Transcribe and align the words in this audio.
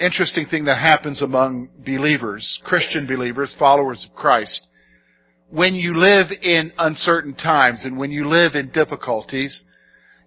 interesting 0.00 0.46
thing 0.46 0.64
that 0.64 0.78
happens 0.78 1.22
among 1.22 1.68
believers, 1.84 2.60
Christian 2.64 3.06
believers, 3.06 3.54
followers 3.58 4.06
of 4.08 4.16
Christ, 4.16 4.66
when 5.50 5.74
you 5.74 5.96
live 5.96 6.28
in 6.42 6.72
uncertain 6.78 7.34
times 7.34 7.84
and 7.84 7.98
when 7.98 8.10
you 8.10 8.28
live 8.28 8.54
in 8.54 8.70
difficulties, 8.70 9.62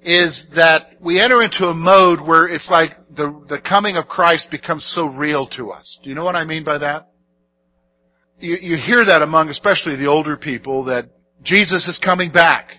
is 0.02 0.46
that 0.56 0.92
we 1.02 1.20
enter 1.20 1.42
into 1.42 1.66
a 1.66 1.74
mode 1.74 2.26
where 2.26 2.48
it's 2.48 2.70
like 2.70 2.92
the, 3.16 3.44
the 3.50 3.60
coming 3.60 3.98
of 3.98 4.08
Christ 4.08 4.50
becomes 4.52 4.90
so 4.96 5.08
real 5.08 5.48
to 5.58 5.72
us. 5.72 6.00
Do 6.04 6.10
you 6.10 6.16
know 6.16 6.24
what 6.24 6.36
I 6.36 6.46
mean 6.46 6.64
by 6.64 6.78
that? 6.78 7.10
You, 8.40 8.56
you 8.62 8.78
hear 8.78 9.04
that 9.06 9.22
among 9.22 9.50
especially 9.50 9.96
the 9.96 10.06
older 10.06 10.38
people 10.38 10.86
that 10.86 11.10
Jesus 11.44 11.88
is 11.88 12.00
coming 12.04 12.32
back. 12.32 12.70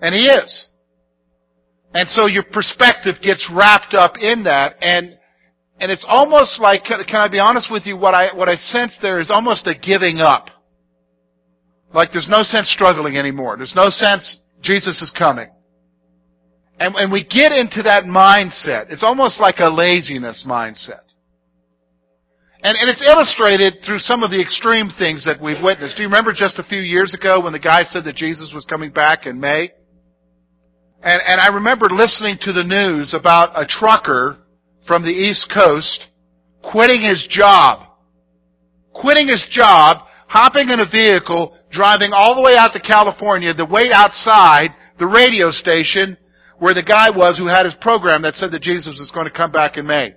And 0.00 0.14
He 0.14 0.26
is. 0.26 0.66
And 1.94 2.08
so 2.08 2.26
your 2.26 2.42
perspective 2.42 3.14
gets 3.22 3.48
wrapped 3.54 3.94
up 3.94 4.18
in 4.18 4.44
that 4.44 4.74
and 4.80 5.16
and 5.80 5.90
it's 5.90 6.06
almost 6.08 6.60
like, 6.60 6.84
can, 6.84 7.00
I 7.12 7.28
be 7.28 7.40
honest 7.40 7.68
with 7.70 7.84
you, 7.84 7.96
what 7.96 8.14
I, 8.14 8.34
what 8.34 8.48
I 8.48 8.54
sense 8.56 8.96
there 9.02 9.20
is 9.20 9.30
almost 9.30 9.66
a 9.66 9.74
giving 9.74 10.18
up. 10.18 10.48
Like 11.92 12.10
there's 12.12 12.28
no 12.28 12.42
sense 12.42 12.70
struggling 12.70 13.16
anymore. 13.16 13.56
There's 13.56 13.74
no 13.76 13.90
sense 13.90 14.38
Jesus 14.62 15.00
is 15.02 15.12
coming. 15.16 15.50
And, 16.78 16.94
and 16.96 17.12
we 17.12 17.24
get 17.24 17.52
into 17.52 17.82
that 17.82 18.04
mindset. 18.04 18.90
It's 18.90 19.04
almost 19.04 19.40
like 19.40 19.56
a 19.58 19.70
laziness 19.70 20.44
mindset. 20.48 21.02
And, 22.62 22.78
and 22.78 22.88
it's 22.88 23.06
illustrated 23.06 23.84
through 23.84 23.98
some 23.98 24.22
of 24.22 24.30
the 24.30 24.40
extreme 24.40 24.88
things 24.98 25.24
that 25.26 25.40
we've 25.40 25.62
witnessed. 25.62 25.96
Do 25.96 26.02
you 26.02 26.08
remember 26.08 26.32
just 26.32 26.58
a 26.58 26.64
few 26.64 26.80
years 26.80 27.14
ago 27.14 27.40
when 27.40 27.52
the 27.52 27.58
guy 27.58 27.82
said 27.82 28.04
that 28.04 28.16
Jesus 28.16 28.52
was 28.54 28.64
coming 28.64 28.90
back 28.90 29.26
in 29.26 29.38
May? 29.38 29.70
And, 31.02 31.20
and 31.26 31.40
I 31.40 31.48
remember 31.48 31.88
listening 31.90 32.38
to 32.40 32.52
the 32.52 32.64
news 32.64 33.12
about 33.12 33.60
a 33.60 33.66
trucker 33.66 34.38
from 34.86 35.02
the 35.02 35.10
East 35.10 35.50
Coast 35.52 36.06
quitting 36.62 37.02
his 37.02 37.26
job. 37.28 37.86
Quitting 38.92 39.28
his 39.28 39.44
job, 39.50 40.06
hopping 40.28 40.70
in 40.70 40.80
a 40.80 40.88
vehicle, 40.88 41.56
driving 41.70 42.12
all 42.12 42.34
the 42.34 42.42
way 42.42 42.56
out 42.56 42.72
to 42.72 42.80
California 42.80 43.52
to 43.54 43.64
wait 43.64 43.92
outside 43.92 44.70
the 44.98 45.06
radio 45.06 45.50
station 45.50 46.16
where 46.58 46.74
the 46.74 46.82
guy 46.82 47.10
was 47.10 47.36
who 47.36 47.46
had 47.46 47.64
his 47.64 47.74
program 47.80 48.22
that 48.22 48.34
said 48.34 48.52
that 48.52 48.62
Jesus 48.62 48.96
was 48.98 49.10
going 49.12 49.26
to 49.26 49.36
come 49.36 49.50
back 49.50 49.76
in 49.76 49.86
May. 49.86 50.14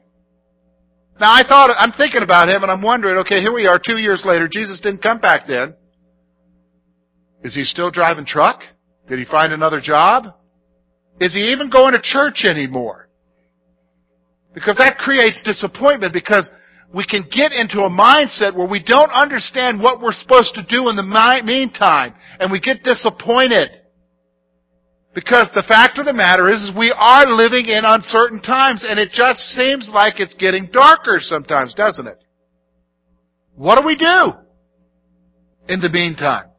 Now 1.20 1.34
I 1.34 1.42
thought, 1.48 1.74
I'm 1.78 1.92
thinking 1.94 2.22
about 2.22 2.48
him 2.48 2.62
and 2.62 2.72
I'm 2.72 2.84
wondering, 2.84 3.18
okay, 3.20 3.42
here 3.42 3.54
we 3.54 3.66
are 3.66 3.82
two 3.84 3.98
years 3.98 4.24
later, 4.26 4.48
Jesus 4.48 4.80
didn't 4.80 5.02
come 5.02 5.20
back 5.20 5.48
then. 5.48 5.74
Is 7.44 7.56
he 7.56 7.64
still 7.64 7.90
driving 7.90 8.26
truck? 8.26 8.62
Did 9.10 9.20
he 9.20 9.26
find 9.26 9.52
another 9.52 9.82
job? 9.82 10.26
Is 11.20 11.34
he 11.34 11.52
even 11.52 11.70
going 11.70 11.94
to 11.94 12.02
church 12.02 12.44
anymore? 12.46 13.07
Because 14.58 14.78
that 14.78 14.98
creates 14.98 15.44
disappointment 15.46 16.14
because 16.14 16.50
we 16.92 17.06
can 17.06 17.30
get 17.30 17.52
into 17.52 17.82
a 17.82 17.92
mindset 17.92 18.58
where 18.58 18.68
we 18.68 18.82
don't 18.82 19.12
understand 19.12 19.80
what 19.80 20.02
we're 20.02 20.12
supposed 20.12 20.56
to 20.56 20.66
do 20.68 20.90
in 20.90 20.96
the 20.96 21.06
meantime 21.46 22.16
and 22.40 22.52
we 22.52 22.60
get 22.60 22.82
disappointed. 22.82 23.70
Because 25.14 25.48
the 25.54 25.62
fact 25.62 26.00
of 26.00 26.06
the 26.06 26.14
matter 26.14 26.50
is, 26.50 26.64
is 26.64 26.72
we 26.76 26.92
are 26.92 27.28
living 27.28 27.68
in 27.68 27.86
uncertain 27.86 28.42
times 28.42 28.84
and 28.84 28.98
it 28.98 29.12
just 29.12 29.42
seems 29.42 29.92
like 29.94 30.20
it's 30.20 30.34
getting 30.34 30.70
darker 30.74 31.20
sometimes, 31.20 31.76
doesn't 31.76 32.08
it? 32.08 32.26
What 33.54 33.80
do 33.80 33.86
we 33.86 33.96
do 33.96 34.34
in 35.70 35.82
the 35.82 35.90
meantime? 35.94 36.50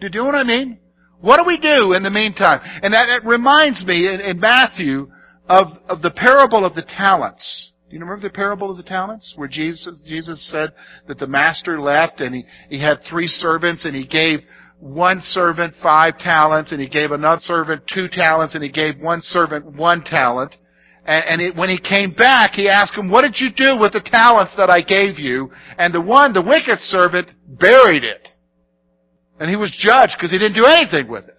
Do 0.00 0.08
you 0.08 0.10
know 0.12 0.24
what 0.24 0.34
I 0.34 0.42
mean? 0.42 0.80
What 1.20 1.36
do 1.36 1.44
we 1.46 1.56
do 1.56 1.92
in 1.92 2.02
the 2.02 2.10
meantime? 2.10 2.58
And 2.82 2.92
that, 2.94 3.24
reminds 3.24 3.84
me 3.86 4.12
in, 4.12 4.18
in 4.20 4.40
Matthew 4.40 5.06
of, 5.48 5.66
of 5.88 6.02
the 6.02 6.10
parable 6.10 6.64
of 6.64 6.74
the 6.74 6.82
talents. 6.82 7.72
Do 7.88 7.96
you 7.96 8.00
remember 8.00 8.26
the 8.26 8.34
parable 8.34 8.70
of 8.70 8.76
the 8.76 8.82
talents? 8.82 9.34
Where 9.36 9.48
Jesus, 9.48 10.02
Jesus 10.06 10.50
said 10.50 10.72
that 11.06 11.18
the 11.18 11.26
master 11.26 11.80
left 11.80 12.20
and 12.20 12.34
he, 12.34 12.44
he 12.68 12.82
had 12.82 12.98
three 13.08 13.26
servants 13.26 13.84
and 13.84 13.94
he 13.94 14.06
gave 14.06 14.40
one 14.80 15.20
servant 15.20 15.74
five 15.82 16.18
talents 16.18 16.72
and 16.72 16.80
he 16.80 16.88
gave 16.88 17.10
another 17.10 17.40
servant 17.40 17.82
two 17.92 18.08
talents 18.10 18.54
and 18.54 18.64
he 18.64 18.70
gave 18.70 18.98
one 18.98 19.20
servant 19.20 19.64
one 19.64 20.02
talent. 20.02 20.56
And, 21.06 21.24
and 21.24 21.40
it, 21.42 21.56
when 21.56 21.68
he 21.68 21.78
came 21.78 22.12
back, 22.14 22.52
he 22.52 22.68
asked 22.68 22.94
him, 22.94 23.10
what 23.10 23.22
did 23.22 23.36
you 23.38 23.50
do 23.54 23.78
with 23.78 23.92
the 23.92 24.02
talents 24.04 24.54
that 24.56 24.70
I 24.70 24.80
gave 24.80 25.18
you? 25.18 25.50
And 25.78 25.94
the 25.94 26.00
one, 26.00 26.32
the 26.32 26.42
wicked 26.42 26.80
servant, 26.80 27.30
buried 27.46 28.04
it. 28.04 28.28
And 29.38 29.50
he 29.50 29.56
was 29.56 29.74
judged 29.76 30.14
because 30.16 30.30
he 30.30 30.38
didn't 30.38 30.56
do 30.56 30.66
anything 30.66 31.10
with 31.10 31.24
it. 31.24 31.38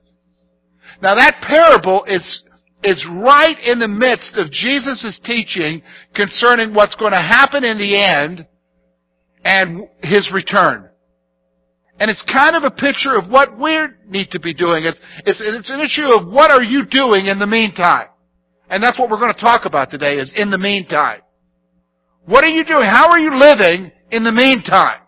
Now 1.01 1.15
that 1.15 1.41
parable 1.41 2.05
is 2.07 2.43
is 2.85 3.05
right 3.09 3.57
in 3.65 3.79
the 3.79 3.87
midst 3.87 4.37
of 4.37 4.51
Jesus' 4.51 5.19
teaching 5.23 5.81
concerning 6.13 6.73
what's 6.73 6.95
going 6.95 7.11
to 7.11 7.21
happen 7.21 7.63
in 7.63 7.77
the 7.77 7.97
end 7.97 8.47
and 9.43 9.89
His 10.01 10.31
return. 10.33 10.89
And 11.99 12.11
it's 12.11 12.25
kind 12.31 12.55
of 12.55 12.63
a 12.63 12.71
picture 12.71 13.15
of 13.15 13.29
what 13.29 13.57
we 13.57 13.77
need 14.07 14.31
to 14.31 14.39
be 14.39 14.53
doing. 14.53 14.83
It's, 14.83 14.99
it's, 15.25 15.41
it's 15.41 15.71
an 15.71 15.79
issue 15.79 16.13
of 16.13 16.27
what 16.31 16.51
are 16.51 16.63
you 16.63 16.85
doing 16.85 17.27
in 17.27 17.39
the 17.39 17.47
meantime? 17.47 18.07
And 18.69 18.83
that's 18.83 18.99
what 18.99 19.09
we're 19.09 19.19
going 19.19 19.33
to 19.33 19.39
talk 19.39 19.65
about 19.65 19.89
today 19.91 20.15
is 20.15 20.33
in 20.35 20.51
the 20.51 20.57
meantime. 20.57 21.21
What 22.25 22.43
are 22.43 22.49
you 22.49 22.65
doing? 22.65 22.85
How 22.85 23.11
are 23.11 23.19
you 23.19 23.37
living 23.37 23.91
in 24.11 24.23
the 24.23 24.31
meantime? 24.31 25.01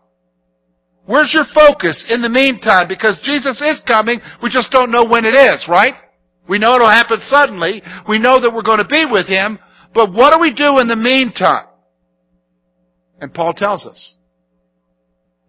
Where's 1.07 1.33
your 1.33 1.45
focus 1.53 2.05
in 2.09 2.21
the 2.21 2.29
meantime? 2.29 2.87
Because 2.87 3.19
Jesus 3.23 3.61
is 3.61 3.81
coming, 3.87 4.19
we 4.43 4.49
just 4.49 4.71
don't 4.71 4.91
know 4.91 5.05
when 5.05 5.25
it 5.25 5.33
is, 5.33 5.65
right? 5.67 5.95
We 6.47 6.59
know 6.59 6.75
it'll 6.75 6.89
happen 6.89 7.19
suddenly. 7.21 7.81
We 8.07 8.19
know 8.19 8.39
that 8.39 8.53
we're 8.53 8.61
going 8.61 8.79
to 8.79 8.87
be 8.87 9.05
with 9.09 9.27
Him. 9.27 9.59
But 9.93 10.13
what 10.13 10.33
do 10.33 10.39
we 10.39 10.53
do 10.53 10.79
in 10.79 10.87
the 10.87 10.95
meantime? 10.95 11.65
And 13.19 13.33
Paul 13.33 13.53
tells 13.53 13.85
us. 13.85 14.15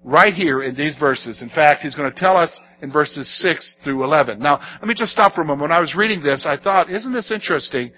Right 0.05 0.33
here 0.33 0.63
in 0.63 0.75
these 0.75 0.97
verses. 0.99 1.43
In 1.43 1.49
fact, 1.49 1.83
he's 1.83 1.95
going 1.95 2.11
to 2.11 2.19
tell 2.19 2.37
us 2.37 2.59
in 2.81 2.93
verses 2.93 3.29
6 3.43 3.77
through 3.85 4.05
11. 4.05 4.39
Now, 4.39 4.61
let 4.79 4.89
me 4.89 4.95
just 4.95 5.13
stop 5.13 5.35
for 5.35 5.43
a 5.43 5.45
moment. 5.45 5.63
When 5.63 5.73
I 5.73 5.81
was 5.81 5.95
reading 5.95 6.23
this, 6.23 6.47
I 6.49 6.57
thought, 6.57 6.89
isn't 6.89 7.13
this 7.13 7.31
interesting? 7.31 7.91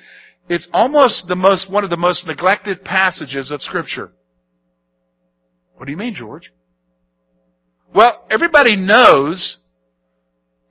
It's 0.49 0.69
almost 0.73 1.29
the 1.29 1.37
most, 1.37 1.71
one 1.71 1.85
of 1.85 1.91
the 1.91 1.97
most 1.97 2.27
neglected 2.27 2.83
passages 2.83 3.51
of 3.51 3.63
scripture. 3.63 4.11
What 5.77 5.87
do 5.87 5.93
you 5.93 5.99
mean, 5.99 6.15
George? 6.15 6.53
Well, 7.95 8.27
everybody 8.31 8.77
knows 8.77 9.59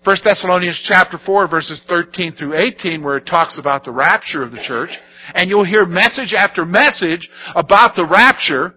1 0.05 0.17
Thessalonians 0.23 0.81
chapter 0.85 1.19
4 1.23 1.49
verses 1.49 1.81
13 1.87 2.33
through 2.33 2.55
18 2.55 3.03
where 3.03 3.17
it 3.17 3.25
talks 3.25 3.59
about 3.59 3.83
the 3.83 3.91
rapture 3.91 4.43
of 4.43 4.51
the 4.51 4.63
church. 4.65 4.91
And 5.35 5.49
you'll 5.49 5.65
hear 5.65 5.85
message 5.85 6.33
after 6.33 6.65
message 6.65 7.29
about 7.53 7.95
the 7.95 8.07
rapture 8.07 8.75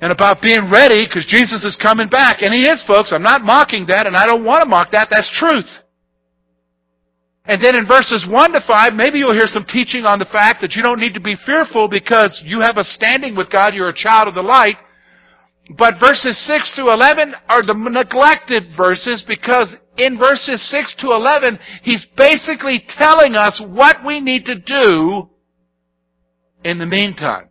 and 0.00 0.10
about 0.10 0.42
being 0.42 0.70
ready 0.72 1.06
because 1.06 1.24
Jesus 1.26 1.64
is 1.64 1.78
coming 1.80 2.08
back. 2.08 2.42
And 2.42 2.52
He 2.52 2.66
is, 2.66 2.82
folks. 2.86 3.12
I'm 3.12 3.22
not 3.22 3.42
mocking 3.42 3.86
that 3.86 4.06
and 4.06 4.16
I 4.16 4.26
don't 4.26 4.44
want 4.44 4.62
to 4.62 4.68
mock 4.68 4.90
that. 4.90 5.08
That's 5.08 5.30
truth. 5.38 5.70
And 7.46 7.62
then 7.62 7.76
in 7.76 7.86
verses 7.86 8.26
1 8.28 8.52
to 8.52 8.60
5, 8.66 8.92
maybe 8.94 9.18
you'll 9.18 9.34
hear 9.34 9.46
some 9.46 9.66
teaching 9.68 10.04
on 10.04 10.18
the 10.18 10.24
fact 10.24 10.62
that 10.62 10.72
you 10.74 10.82
don't 10.82 10.98
need 10.98 11.14
to 11.14 11.20
be 11.20 11.36
fearful 11.46 11.88
because 11.88 12.42
you 12.44 12.60
have 12.60 12.78
a 12.78 12.84
standing 12.84 13.36
with 13.36 13.52
God. 13.52 13.74
You're 13.74 13.90
a 13.90 13.94
child 13.94 14.28
of 14.28 14.34
the 14.34 14.42
light. 14.42 14.76
But 15.70 15.94
verses 15.98 16.44
6 16.46 16.74
through 16.74 16.92
11 16.92 17.34
are 17.48 17.64
the 17.64 17.74
neglected 17.74 18.64
verses 18.76 19.24
because 19.26 19.74
in 19.96 20.18
verses 20.18 20.68
6 20.70 20.96
to 21.00 21.06
11, 21.08 21.58
he's 21.82 22.06
basically 22.16 22.84
telling 22.86 23.34
us 23.34 23.62
what 23.66 24.04
we 24.04 24.20
need 24.20 24.44
to 24.44 24.56
do 24.56 25.30
in 26.64 26.78
the 26.78 26.86
meantime. 26.86 27.48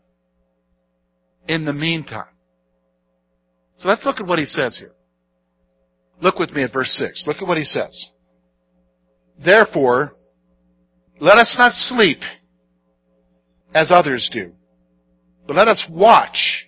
In 1.47 1.65
the 1.65 1.73
meantime. 1.73 2.25
So 3.77 3.89
let's 3.89 4.05
look 4.05 4.19
at 4.19 4.27
what 4.27 4.39
he 4.39 4.45
says 4.45 4.77
here. 4.77 4.93
Look 6.21 6.37
with 6.37 6.51
me 6.51 6.63
at 6.63 6.71
verse 6.71 6.91
6. 6.93 7.25
Look 7.25 7.37
at 7.41 7.47
what 7.47 7.57
he 7.57 7.65
says. 7.65 8.11
Therefore, 9.43 10.13
let 11.19 11.37
us 11.37 11.55
not 11.57 11.71
sleep 11.73 12.19
as 13.73 13.91
others 13.91 14.29
do, 14.31 14.53
but 15.47 15.55
let 15.55 15.67
us 15.67 15.85
watch 15.89 16.67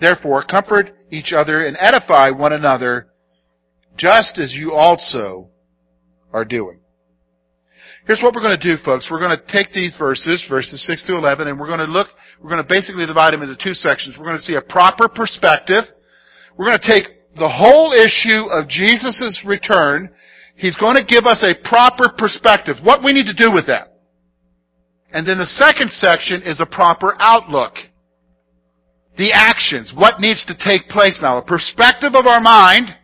Therefore, 0.00 0.42
comfort 0.42 0.90
each 1.10 1.32
other 1.32 1.66
and 1.66 1.76
edify 1.78 2.30
one 2.30 2.52
another, 2.52 3.08
just 3.96 4.38
as 4.38 4.52
you 4.52 4.72
also 4.72 5.48
are 6.32 6.44
doing. 6.44 6.80
Here's 8.06 8.20
what 8.20 8.34
we're 8.34 8.42
going 8.42 8.58
to 8.58 8.76
do, 8.76 8.82
folks. 8.84 9.08
We're 9.10 9.20
going 9.20 9.38
to 9.38 9.52
take 9.52 9.72
these 9.72 9.94
verses, 9.98 10.44
verses 10.48 10.84
6 10.84 11.06
to 11.06 11.16
11, 11.16 11.48
and 11.48 11.58
we're 11.58 11.68
going 11.68 11.78
to 11.78 11.86
look, 11.86 12.08
we're 12.40 12.50
going 12.50 12.62
to 12.62 12.68
basically 12.68 13.06
divide 13.06 13.32
them 13.32 13.42
into 13.42 13.56
two 13.56 13.72
sections. 13.72 14.16
We're 14.18 14.26
going 14.26 14.36
to 14.36 14.42
see 14.42 14.56
a 14.56 14.60
proper 14.60 15.08
perspective. 15.08 15.84
We're 16.58 16.66
going 16.66 16.78
to 16.78 16.90
take 16.90 17.08
the 17.36 17.48
whole 17.48 17.92
issue 17.92 18.50
of 18.52 18.68
Jesus' 18.68 19.42
return. 19.46 20.10
He's 20.56 20.76
going 20.76 20.96
to 20.96 21.04
give 21.04 21.24
us 21.24 21.42
a 21.42 21.56
proper 21.66 22.12
perspective. 22.16 22.76
What 22.82 23.02
we 23.02 23.12
need 23.12 23.26
to 23.26 23.34
do 23.34 23.50
with 23.50 23.66
that. 23.68 23.94
And 25.10 25.26
then 25.26 25.38
the 25.38 25.46
second 25.46 25.90
section 25.90 26.42
is 26.42 26.60
a 26.60 26.66
proper 26.66 27.16
outlook. 27.18 27.74
The 29.16 29.32
actions. 29.32 29.92
What 29.94 30.20
needs 30.20 30.44
to 30.46 30.56
take 30.56 30.88
place 30.88 31.18
now? 31.22 31.40
The 31.40 31.46
perspective 31.46 32.14
of 32.14 32.26
our 32.26 32.40
mind. 32.40 32.94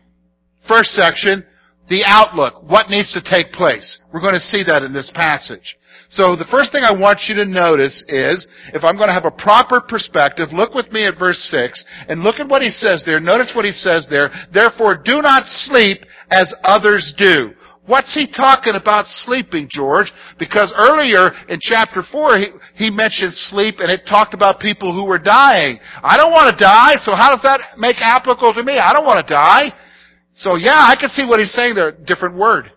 First 0.67 0.91
section 0.91 1.45
the 1.91 2.05
outlook, 2.05 2.63
what 2.63 2.89
needs 2.89 3.11
to 3.11 3.21
take 3.21 3.51
place. 3.51 3.99
We're 4.13 4.21
going 4.21 4.33
to 4.33 4.39
see 4.39 4.63
that 4.63 4.81
in 4.81 4.93
this 4.93 5.11
passage. 5.13 5.75
So 6.07 6.37
the 6.37 6.47
first 6.49 6.71
thing 6.71 6.83
I 6.83 6.95
want 6.95 7.27
you 7.27 7.35
to 7.35 7.45
notice 7.45 8.03
is, 8.07 8.47
if 8.73 8.83
I'm 8.83 8.95
going 8.95 9.07
to 9.07 9.13
have 9.13 9.25
a 9.25 9.31
proper 9.31 9.81
perspective, 9.81 10.49
look 10.53 10.73
with 10.73 10.89
me 10.91 11.05
at 11.05 11.19
verse 11.19 11.39
6 11.51 11.85
and 12.07 12.23
look 12.23 12.39
at 12.39 12.47
what 12.47 12.61
he 12.61 12.69
says 12.69 13.03
there. 13.05 13.19
Notice 13.19 13.51
what 13.53 13.65
he 13.65 13.71
says 13.71 14.07
there. 14.09 14.31
Therefore 14.53 14.95
do 15.03 15.21
not 15.21 15.43
sleep 15.45 16.03
as 16.31 16.53
others 16.63 17.13
do. 17.17 17.51
What's 17.87 18.13
he 18.13 18.31
talking 18.31 18.75
about 18.75 19.05
sleeping, 19.07 19.67
George? 19.69 20.11
Because 20.37 20.73
earlier 20.77 21.31
in 21.49 21.59
chapter 21.59 22.03
4, 22.03 22.37
he, 22.37 22.47
he 22.75 22.89
mentioned 22.91 23.33
sleep 23.33 23.75
and 23.79 23.89
it 23.89 24.01
talked 24.07 24.35
about 24.35 24.59
people 24.59 24.93
who 24.93 25.05
were 25.05 25.17
dying. 25.17 25.79
I 26.03 26.15
don't 26.15 26.31
want 26.31 26.55
to 26.55 26.63
die, 26.63 26.95
so 27.01 27.15
how 27.15 27.31
does 27.31 27.41
that 27.41 27.79
make 27.79 27.97
applicable 27.99 28.53
to 28.53 28.63
me? 28.63 28.77
I 28.77 28.93
don't 28.93 29.05
want 29.05 29.25
to 29.25 29.33
die. 29.33 29.73
So 30.33 30.55
yeah, 30.55 30.77
I 30.77 30.95
can 30.99 31.09
see 31.09 31.25
what 31.25 31.39
he's 31.39 31.53
saying 31.53 31.73
there. 31.73 31.91
Different 31.91 32.35
word. 32.35 32.71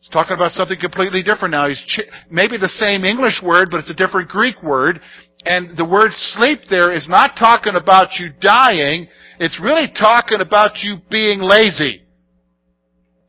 He's 0.00 0.10
talking 0.10 0.34
about 0.34 0.52
something 0.52 0.78
completely 0.80 1.22
different 1.22 1.52
now. 1.52 1.68
He's 1.68 1.82
ch- 1.86 2.08
maybe 2.30 2.56
the 2.56 2.68
same 2.68 3.04
English 3.04 3.40
word, 3.44 3.68
but 3.70 3.80
it's 3.80 3.90
a 3.90 3.94
different 3.94 4.28
Greek 4.28 4.62
word. 4.62 5.00
And 5.44 5.76
the 5.76 5.84
word 5.84 6.10
sleep 6.12 6.60
there 6.70 6.92
is 6.92 7.06
not 7.08 7.36
talking 7.38 7.74
about 7.74 8.18
you 8.18 8.28
dying. 8.40 9.08
It's 9.38 9.60
really 9.62 9.86
talking 9.98 10.40
about 10.40 10.82
you 10.82 10.96
being 11.10 11.40
lazy. 11.40 12.03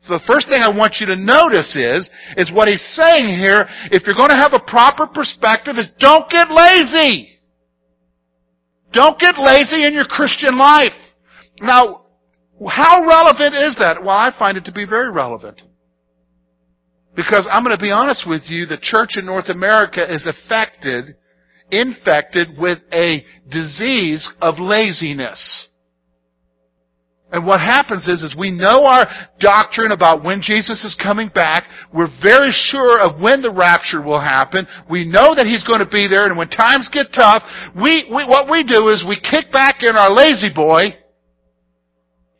So 0.05 0.13
the 0.13 0.23
first 0.27 0.47
thing 0.47 0.61
I 0.61 0.69
want 0.69 0.97
you 0.99 1.07
to 1.07 1.15
notice 1.15 1.75
is, 1.75 2.09
is 2.37 2.51
what 2.51 2.67
he's 2.67 2.85
saying 2.93 3.25
here, 3.25 3.65
if 3.89 4.05
you're 4.05 4.15
going 4.15 4.29
to 4.29 4.37
have 4.37 4.53
a 4.53 4.59
proper 4.59 5.07
perspective, 5.07 5.77
is 5.77 5.87
don't 5.97 6.29
get 6.29 6.51
lazy. 6.51 7.39
Don't 8.93 9.19
get 9.19 9.39
lazy 9.39 9.83
in 9.83 9.93
your 9.93 10.05
Christian 10.05 10.59
life. 10.59 10.93
Now, 11.59 12.05
how 12.69 13.05
relevant 13.05 13.55
is 13.55 13.75
that? 13.79 13.97
Well, 13.99 14.15
I 14.15 14.31
find 14.37 14.57
it 14.57 14.65
to 14.65 14.71
be 14.71 14.85
very 14.85 15.09
relevant. 15.09 15.61
Because 17.15 17.47
I'm 17.51 17.63
going 17.63 17.75
to 17.75 17.81
be 17.81 17.91
honest 17.91 18.25
with 18.27 18.43
you, 18.45 18.67
the 18.67 18.77
church 18.79 19.17
in 19.17 19.25
North 19.25 19.49
America 19.49 20.01
is 20.07 20.27
affected, 20.27 21.15
infected 21.71 22.49
with 22.59 22.77
a 22.93 23.25
disease 23.49 24.29
of 24.39 24.59
laziness. 24.59 25.67
And 27.35 27.45
what 27.45 27.59
happens 27.59 28.07
is, 28.07 28.23
is 28.23 28.33
we 28.33 28.49
know 28.49 28.85
our 28.85 29.05
doctrine 29.41 29.91
about 29.91 30.23
when 30.23 30.41
Jesus 30.41 30.85
is 30.85 30.95
coming 30.95 31.27
back. 31.27 31.67
We're 31.93 32.07
very 32.23 32.51
sure 32.51 32.97
of 33.01 33.21
when 33.21 33.41
the 33.41 33.53
rapture 33.53 34.01
will 34.01 34.21
happen. 34.21 34.65
We 34.89 35.03
know 35.03 35.35
that 35.35 35.45
He's 35.45 35.65
going 35.67 35.83
to 35.83 35.91
be 35.91 36.07
there, 36.07 36.27
and 36.27 36.37
when 36.37 36.47
times 36.47 36.87
get 36.87 37.07
tough, 37.13 37.43
we, 37.75 38.07
we 38.07 38.23
what 38.23 38.49
we 38.49 38.63
do 38.63 38.87
is 38.87 39.03
we 39.05 39.19
kick 39.19 39.51
back 39.51 39.83
in 39.83 39.97
our 39.97 40.09
La-Z-Boy, 40.11 40.95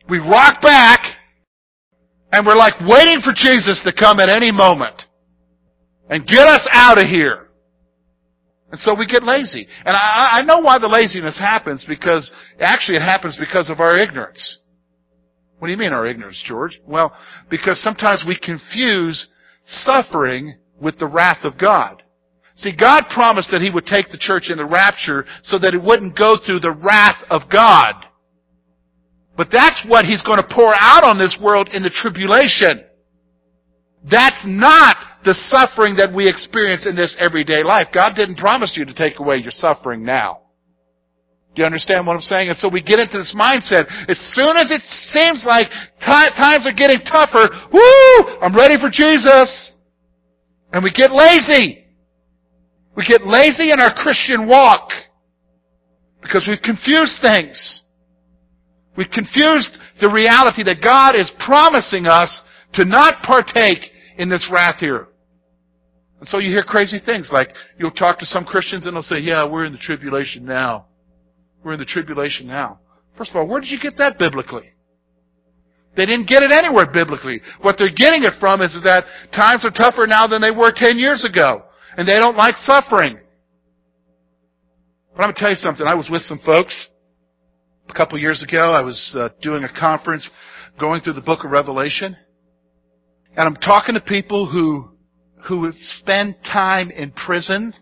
we 0.07 0.18
rock 0.19 0.62
back 0.62 1.01
and 2.31 2.47
we're 2.47 2.56
like 2.56 2.80
waiting 2.88 3.19
for 3.19 3.33
Jesus 3.36 3.81
to 3.83 3.92
come 3.92 4.21
at 4.21 4.30
any 4.30 4.53
moment 4.53 5.03
and 6.09 6.25
get 6.25 6.47
us 6.47 6.65
out 6.71 6.97
of 6.97 7.09
here. 7.09 7.50
And 8.71 8.80
so 8.80 8.95
we 8.97 9.07
get 9.07 9.24
lazy. 9.24 9.68
And 9.83 9.94
I, 9.94 10.39
I 10.39 10.42
know 10.44 10.59
why 10.59 10.80
the 10.80 10.88
laziness 10.88 11.38
happens 11.38 11.83
because 11.86 12.31
actually 12.62 12.95
it 12.95 13.01
happens 13.01 13.36
because 13.38 13.69
of 13.69 13.81
our 13.81 13.97
ignorance. 13.97 14.59
What 15.66 15.70
do 15.70 15.74
you 15.74 15.80
mean 15.80 15.94
our 15.94 16.06
ignorance, 16.06 16.44
George? 16.46 16.80
Well, 16.86 17.12
because 17.50 17.82
sometimes 17.82 18.24
we 18.24 18.38
confuse 18.38 19.30
suffering 19.66 20.60
with 20.80 21.00
the 21.00 21.08
wrath 21.08 21.40
of 21.42 21.58
God. 21.58 22.04
See, 22.54 22.72
God 22.72 23.06
promised 23.12 23.50
that 23.50 23.64
He 23.64 23.72
would 23.72 23.88
take 23.88 24.12
the 24.12 24.20
church 24.20 24.52
in 24.52 24.60
the 24.60 24.66
rapture 24.68 25.26
so 25.42 25.58
that 25.58 25.74
it 25.74 25.82
wouldn't 25.82 26.16
go 26.16 26.38
through 26.38 26.60
the 26.60 26.70
wrath 26.70 27.18
of 27.32 27.50
God. 27.52 27.96
But 29.36 29.48
that's 29.52 29.84
what 29.88 30.06
He's 30.06 30.22
going 30.22 30.38
to 30.38 30.56
pour 30.56 30.76
out 30.80 31.04
on 31.04 31.18
this 31.18 31.36
world 31.42 31.70
in 31.74 31.82
the 31.82 31.90
tribulation. 31.90 32.86
That's 34.04 34.44
not 34.46 34.98
the 35.24 35.34
suffering 35.34 35.96
that 35.96 36.14
we 36.14 36.30
experience 36.30 36.86
in 36.88 36.96
this 36.96 37.18
everyday 37.20 37.64
life. 37.64 37.88
God 37.92 38.14
didn't 38.16 38.38
promise 38.38 38.74
you 38.76 38.86
to 38.86 38.94
take 38.94 39.18
away 39.18 39.38
your 39.38 39.50
suffering 39.50 40.06
now. 40.06 40.42
Do 41.56 41.62
you 41.62 41.66
understand 41.66 42.06
what 42.06 42.13
I'm 42.13 42.19
saying? 42.19 42.50
And 42.50 42.57
so 42.57 42.68
we 42.68 42.84
get 42.84 43.00
into 43.00 43.18
this 43.18 43.34
mindset. 43.34 43.88
As 44.10 44.19
soon 44.36 44.57
as 44.57 44.72
it 44.72 44.81
seems 44.84 45.46
like 45.48 45.69
t- 45.69 46.36
times 46.36 46.68
are 46.68 46.75
getting 46.75 47.00
tougher, 47.00 47.48
woo, 47.72 48.18
I'm 48.42 48.56
ready 48.56 48.75
for 48.80 48.90
Jesus. 48.92 49.72
And 50.74 50.84
we 50.84 50.92
get 50.92 51.12
lazy. 51.12 51.86
We 52.98 53.06
get 53.06 53.25
lazy 53.25 53.72
in 53.72 53.80
our 53.80 53.94
Christian 53.94 54.48
walk 54.48 54.90
because 56.22 56.46
we've 56.48 56.62
confused 56.62 57.22
things. 57.22 57.81
We've 58.98 59.12
confused 59.12 59.78
the 60.02 60.10
reality 60.10 60.63
that 60.63 60.81
God 60.84 61.16
is 61.16 61.31
promising 61.46 62.06
us 62.06 62.42
to 62.74 62.84
not 62.84 63.24
partake 63.24 63.92
in 64.18 64.30
this 64.30 64.50
wrath 64.52 64.80
here. 64.80 65.07
And 66.19 66.28
so 66.28 66.40
you 66.40 66.50
hear 66.50 66.63
crazy 66.63 67.00
things 67.06 67.30
like 67.31 67.50
you'll 67.78 67.92
talk 67.92 68.19
to 68.19 68.26
some 68.26 68.45
Christians 68.45 68.85
and 68.85 68.95
they'll 68.95 69.04
say, 69.04 69.19
yeah, 69.19 69.50
we're 69.50 69.66
in 69.66 69.71
the 69.71 69.78
tribulation 69.78 70.45
now. 70.45 70.88
We're 71.66 71.74
in 71.74 71.80
the 71.80 71.86
tribulation 71.86 72.48
now. 72.48 72.80
First 73.18 73.31
of 73.31 73.38
all, 73.38 73.48
where 73.48 73.60
did 73.60 73.72
you 73.72 73.80
get 73.81 73.98
that 73.98 74.19
biblically? 74.19 74.72
They 75.98 76.06
didn't 76.06 76.28
get 76.28 76.44
it 76.44 76.52
anywhere 76.52 76.86
biblically. 76.92 77.42
What 77.62 77.76
they're 77.78 77.90
getting 77.90 78.24
it 78.24 78.34
from 78.40 78.62
is 78.62 78.80
that 78.84 79.06
times 79.34 79.66
are 79.66 79.72
tougher 79.72 80.06
now 80.06 80.28
than 80.28 80.42
they 80.42 80.52
were 80.52 80.72
10 80.74 80.98
years 80.98 81.26
ago. 81.26 81.64
And 81.98 82.07
they 82.07 82.14
don't 82.14 82.38
like 82.38 82.56
suffering. 82.57 83.18
But 85.16 85.24
I'm 85.24 85.28
going 85.28 85.34
to 85.36 85.40
tell 85.40 85.50
you 85.50 85.56
something. 85.56 85.88
I 85.88 85.95
was 85.95 86.10
with 86.10 86.22
some 86.22 86.40
folks 86.45 86.88
a 87.90 87.94
couple 87.94 88.18
years 88.19 88.44
ago, 88.44 88.74
I 88.74 88.81
was 88.81 89.16
uh, 89.18 89.30
doing 89.42 89.64
a 89.64 89.80
conference 89.80 90.28
going 90.80 91.02
through 91.02 91.14
the 91.14 91.22
book 91.22 91.44
of 91.44 91.52
Revelation. 91.52 92.16
And 93.36 93.48
I'm 93.48 93.56
talking 93.56 93.95
to 93.95 94.02
people 94.02 94.50
who, 94.50 94.90
who 95.48 95.72
spend 95.78 96.36
time 96.44 96.90
in 96.92 97.12
prison 97.12 97.74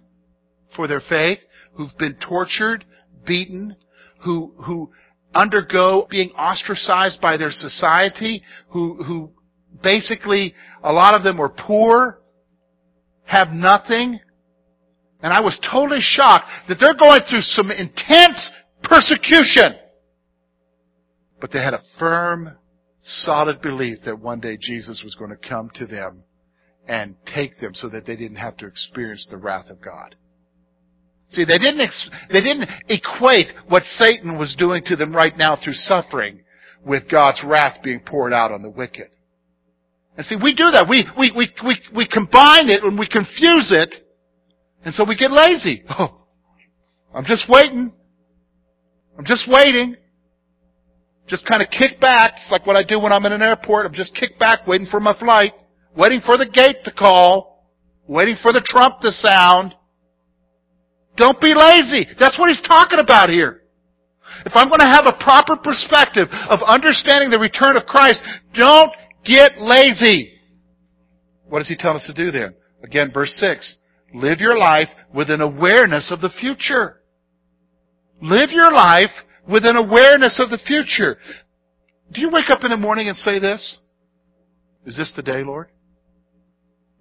for 0.76 0.88
their 0.88 1.02
faith, 1.08 1.40
who've 1.74 1.96
been 1.98 2.18
tortured, 2.28 2.86
beaten, 3.26 3.76
who, 4.24 4.54
who 4.66 4.92
undergo 5.34 6.08
being 6.10 6.30
ostracized 6.32 7.20
by 7.22 7.38
their 7.38 7.52
society, 7.52 8.44
who, 8.70 9.04
who 9.04 9.32
basically, 9.82 10.54
a 10.84 10.92
lot 10.92 11.14
of 11.14 11.24
them 11.24 11.38
were 11.38 11.50
poor, 11.50 12.20
have 13.26 13.50
nothing. 13.50 14.20
And 15.22 15.34
I 15.34 15.42
was 15.42 15.60
totally 15.72 16.02
shocked 16.02 16.50
that 16.68 16.78
they're 16.80 16.94
going 16.94 17.22
through 17.30 17.42
some 17.42 17.72
intense 17.72 18.52
persecution. 18.84 19.78
But 21.40 21.52
they 21.52 21.60
had 21.60 21.74
a 21.74 21.82
firm, 22.00 22.58
solid 23.02 23.62
belief 23.62 24.00
that 24.06 24.20
one 24.20 24.40
day 24.40 24.58
Jesus 24.60 25.02
was 25.04 25.16
going 25.16 25.32
to 25.32 25.50
come 25.50 25.70
to 25.76 25.86
them 25.86 26.24
and 26.88 27.16
take 27.26 27.60
them 27.60 27.74
so 27.74 27.90
that 27.90 28.06
they 28.06 28.16
didn't 28.16 28.38
have 28.38 28.58
to 28.58 28.68
experience 28.68 29.28
the 29.30 29.38
wrath 29.38 29.70
of 29.70 29.82
God. 29.82 30.16
See, 31.34 31.46
they 31.46 31.58
didn't, 31.58 31.82
ex- 31.82 32.10
they 32.32 32.42
didn't 32.42 32.70
equate 32.88 33.48
what 33.68 33.84
Satan 33.84 34.38
was 34.38 34.56
doing 34.56 34.84
to 34.86 34.96
them 34.96 35.16
right 35.16 35.36
now 35.36 35.56
through 35.56 35.74
suffering 35.74 36.42
with 36.86 37.10
God's 37.10 37.44
wrath 37.44 37.78
being 37.84 38.02
poured 38.06 38.34
out 38.34 38.52
on 38.52 38.62
the 38.62 38.70
wicked. 38.70 39.10
And 40.16 40.24
see, 40.28 40.36
we 40.36 40.54
do 40.54 40.70
that. 40.72 40.86
We, 40.88 41.08
we, 41.18 41.32
we, 41.36 41.50
we, 41.66 41.78
we 41.96 42.08
combine 42.08 42.70
it 42.70 42.84
and 42.84 43.00
we 43.00 43.08
confuse 43.08 43.72
it. 43.72 43.96
And 44.86 44.94
so 44.94 45.06
we 45.08 45.16
get 45.16 45.32
lazy. 45.32 45.84
Oh, 46.00 46.20
I'm 47.16 47.26
just 47.26 47.48
waiting. 47.48 47.94
I'm 49.18 49.26
just 49.26 49.48
waiting. 49.48 49.96
Just 51.28 51.48
kind 51.48 51.62
of 51.62 51.70
kick 51.70 52.00
back. 52.00 52.34
It's 52.38 52.52
like 52.52 52.66
what 52.66 52.76
I 52.76 52.84
do 52.84 53.00
when 53.00 53.12
I'm 53.12 53.24
in 53.26 53.32
an 53.32 53.42
airport. 53.44 53.86
I'm 53.86 53.94
just 53.94 54.16
kick 54.16 54.40
back, 54.40 54.66
waiting 54.66 54.88
for 54.90 55.00
my 55.00 55.18
flight, 55.18 55.54
waiting 55.96 56.22
for 56.26 56.38
the 56.38 56.50
gate 56.52 56.78
to 56.86 56.92
call, 56.92 57.70
waiting 58.08 58.36
for 58.42 58.52
the 58.52 58.64
trump 58.66 59.02
to 59.02 59.12
sound. 59.12 59.76
Don't 61.16 61.40
be 61.40 61.54
lazy. 61.54 62.08
That's 62.20 62.38
what 62.40 62.50
he's 62.50 62.62
talking 62.62 63.00
about 63.00 63.30
here. 63.30 63.62
If 64.46 64.54
I'm 64.56 64.68
going 64.68 64.80
to 64.80 64.86
have 64.86 65.06
a 65.06 65.24
proper 65.24 65.56
perspective 65.56 66.28
of 66.32 66.60
understanding 66.66 67.30
the 67.30 67.40
return 67.40 67.78
of 67.78 67.86
Christ, 67.86 68.24
don't 68.54 68.92
get 69.24 69.62
lazy. 69.62 70.34
What 71.48 71.60
does 71.60 71.68
he 71.68 71.78
tell 71.78 71.96
us 71.96 72.06
to 72.08 72.14
do 72.14 72.32
then? 72.32 72.56
Again, 72.84 73.12
verse 73.14 73.34
6. 73.36 73.78
Live 74.14 74.40
your 74.40 74.58
life 74.58 74.90
with 75.14 75.30
an 75.30 75.42
awareness 75.42 76.12
of 76.12 76.22
the 76.22 76.32
future. 76.40 77.02
Live 78.22 78.50
your 78.52 78.72
life 78.72 79.12
with 79.48 79.66
an 79.66 79.76
awareness 79.76 80.40
of 80.40 80.50
the 80.50 80.60
future. 80.66 81.18
Do 82.12 82.22
you 82.22 82.30
wake 82.30 82.50
up 82.50 82.64
in 82.64 82.72
the 82.72 82.78
morning 82.78 83.08
and 83.08 83.18
say 83.18 83.40
this? 83.40 83.80
Is 84.86 84.98
this 84.98 85.14
the 85.16 85.24
day, 85.24 85.44
Lord? 85.44 85.70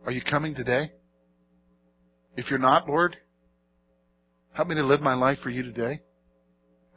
Are 0.04 0.12
you 0.12 0.23
coming 0.23 0.54
today? 0.54 0.92
If 2.37 2.50
you're 2.50 2.59
not, 2.59 2.88
Lord, 2.88 3.16
help 4.52 4.68
me 4.68 4.75
to 4.75 4.85
live 4.85 5.00
my 5.00 5.14
life 5.14 5.38
for 5.42 5.50
you 5.50 5.62
today. 5.62 6.00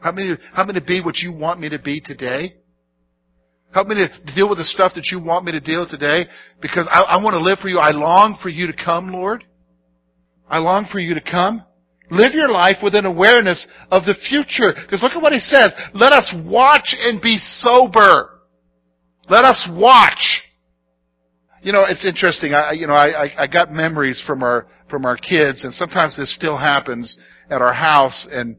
Help 0.02 0.16
me 0.16 0.36
to, 0.36 0.38
help 0.54 0.68
me 0.68 0.74
to 0.74 0.82
be 0.82 1.02
what 1.02 1.18
you 1.18 1.34
want 1.34 1.60
me 1.60 1.70
to 1.70 1.80
be 1.80 2.00
today. 2.00 2.56
Help 3.74 3.88
me 3.88 3.96
to 3.96 4.34
deal 4.34 4.48
with 4.48 4.58
the 4.58 4.64
stuff 4.64 4.94
that 4.96 5.10
you 5.12 5.22
want 5.22 5.46
me 5.46 5.52
to 5.52 5.60
deal 5.60 5.82
with 5.82 5.90
today 5.90 6.26
because 6.62 6.88
I, 6.90 7.02
I 7.02 7.24
want 7.24 7.34
to 7.34 7.42
live 7.42 7.60
for 7.60 7.68
you. 7.68 7.80
I 7.80 7.92
long 7.92 8.38
for 8.42 8.50
you 8.50 8.68
to 8.68 8.74
come, 8.74 9.12
Lord. 9.12 9.44
I 10.48 10.60
long 10.60 10.88
for 10.92 11.00
you 11.00 11.14
to 11.14 11.22
come. 11.22 11.64
Live 12.12 12.34
your 12.34 12.50
life 12.50 12.78
with 12.84 12.94
an 12.94 13.06
awareness 13.06 13.68
of 13.92 14.04
the 14.04 14.16
future. 14.30 14.74
Because 14.80 15.02
look 15.02 15.14
at 15.14 15.22
what 15.22 15.34
he 15.34 15.40
says. 15.40 15.74
Let 15.94 16.14
us 16.14 16.34
watch 16.46 16.96
and 16.98 17.22
be 17.22 17.38
sober. 17.38 18.42
Let 19.28 19.44
us 19.44 19.68
watch. 19.72 20.42
You 21.64 21.72
know, 21.72 21.84
it's 21.86 22.06
interesting. 22.06 22.54
I, 22.54 22.74
you 22.74 22.86
know, 22.86 22.94
I, 22.94 23.44
I 23.44 23.48
got 23.48 23.72
memories 23.72 24.24
from 24.26 24.44
our, 24.44 24.68
from 24.88 25.04
our 25.04 25.18
kids 25.18 25.64
and 25.64 25.74
sometimes 25.74 26.16
this 26.16 26.34
still 26.36 26.58
happens 26.58 27.18
at 27.50 27.62
our 27.62 27.74
house 27.74 28.28
and 28.32 28.58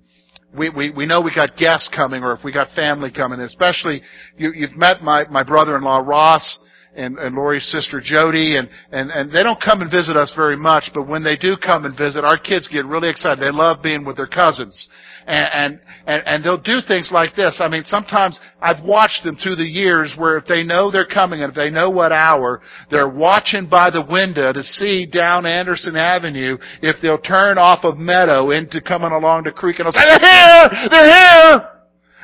we, 0.57 0.71
we, 0.71 0.91
we 0.91 1.07
know 1.07 1.21
we 1.21 1.35
got 1.35 1.57
guests 1.57 1.89
coming 1.95 2.23
or 2.23 2.33
if 2.33 2.45
we 2.45 2.53
got 2.53 2.69
family 2.75 3.11
coming, 3.11 3.41
especially 3.41 4.01
you, 4.37 4.53
you've 4.55 4.77
met 4.77 5.03
my, 5.03 5.25
my 5.31 5.43
brother-in-law 5.43 5.99
Ross 5.99 6.59
and, 6.95 7.19
and 7.19 7.37
Lori's 7.37 7.71
sister 7.71 8.01
Jody, 8.03 8.57
and, 8.57 8.69
and, 8.91 9.11
and 9.11 9.31
they 9.31 9.43
don't 9.43 9.61
come 9.63 9.83
and 9.83 9.91
visit 9.91 10.17
us 10.17 10.33
very 10.35 10.57
much, 10.57 10.91
but 10.95 11.07
when 11.07 11.23
they 11.23 11.37
do 11.37 11.57
come 11.63 11.85
and 11.85 11.97
visit, 11.97 12.25
our 12.25 12.39
kids 12.39 12.69
get 12.69 12.87
really 12.87 13.11
excited. 13.11 13.39
They 13.39 13.51
love 13.51 13.83
being 13.83 14.05
with 14.05 14.17
their 14.17 14.27
cousins. 14.27 14.89
And, 15.29 15.81
and, 16.07 16.23
and 16.25 16.45
they'll 16.45 16.61
do 16.61 16.79
things 16.87 17.11
like 17.13 17.35
this. 17.35 17.61
I 17.61 17.67
mean, 17.69 17.83
sometimes 17.87 18.39
I've 18.61 18.85
watched 18.85 19.25
them 19.25 19.37
through 19.43 19.57
the 19.57 19.65
years 19.65 20.15
where 20.17 20.39
if 20.39 20.47
they 20.47 20.63
know 20.63 20.91
they're 20.91 21.05
coming 21.05 21.43
and 21.43 21.51
if 21.51 21.57
they 21.57 21.69
know 21.69 21.91
what 21.91 22.13
hour, 22.13 22.63
they're 22.93 23.11
watching 23.11 23.69
by 23.69 23.91
the 23.91 24.07
window 24.09 24.53
to 24.53 24.63
see 24.63 25.05
down 25.05 25.45
Anderson 25.45 25.97
Avenue 25.97 26.59
if 26.81 26.97
they'll 27.03 27.19
turn 27.19 27.59
off 27.59 27.81
of 27.83 27.99
Meadow 27.99 28.53
into 28.53 28.81
coming 28.81 29.11
along 29.11 29.45
the 29.45 29.51
creek 29.51 29.81
and 29.81 29.87
they'll 29.87 29.93
say, 29.93 30.07
they're 30.07 30.21
here! 30.21 30.89
They're 30.91 31.11
here! 31.11 31.69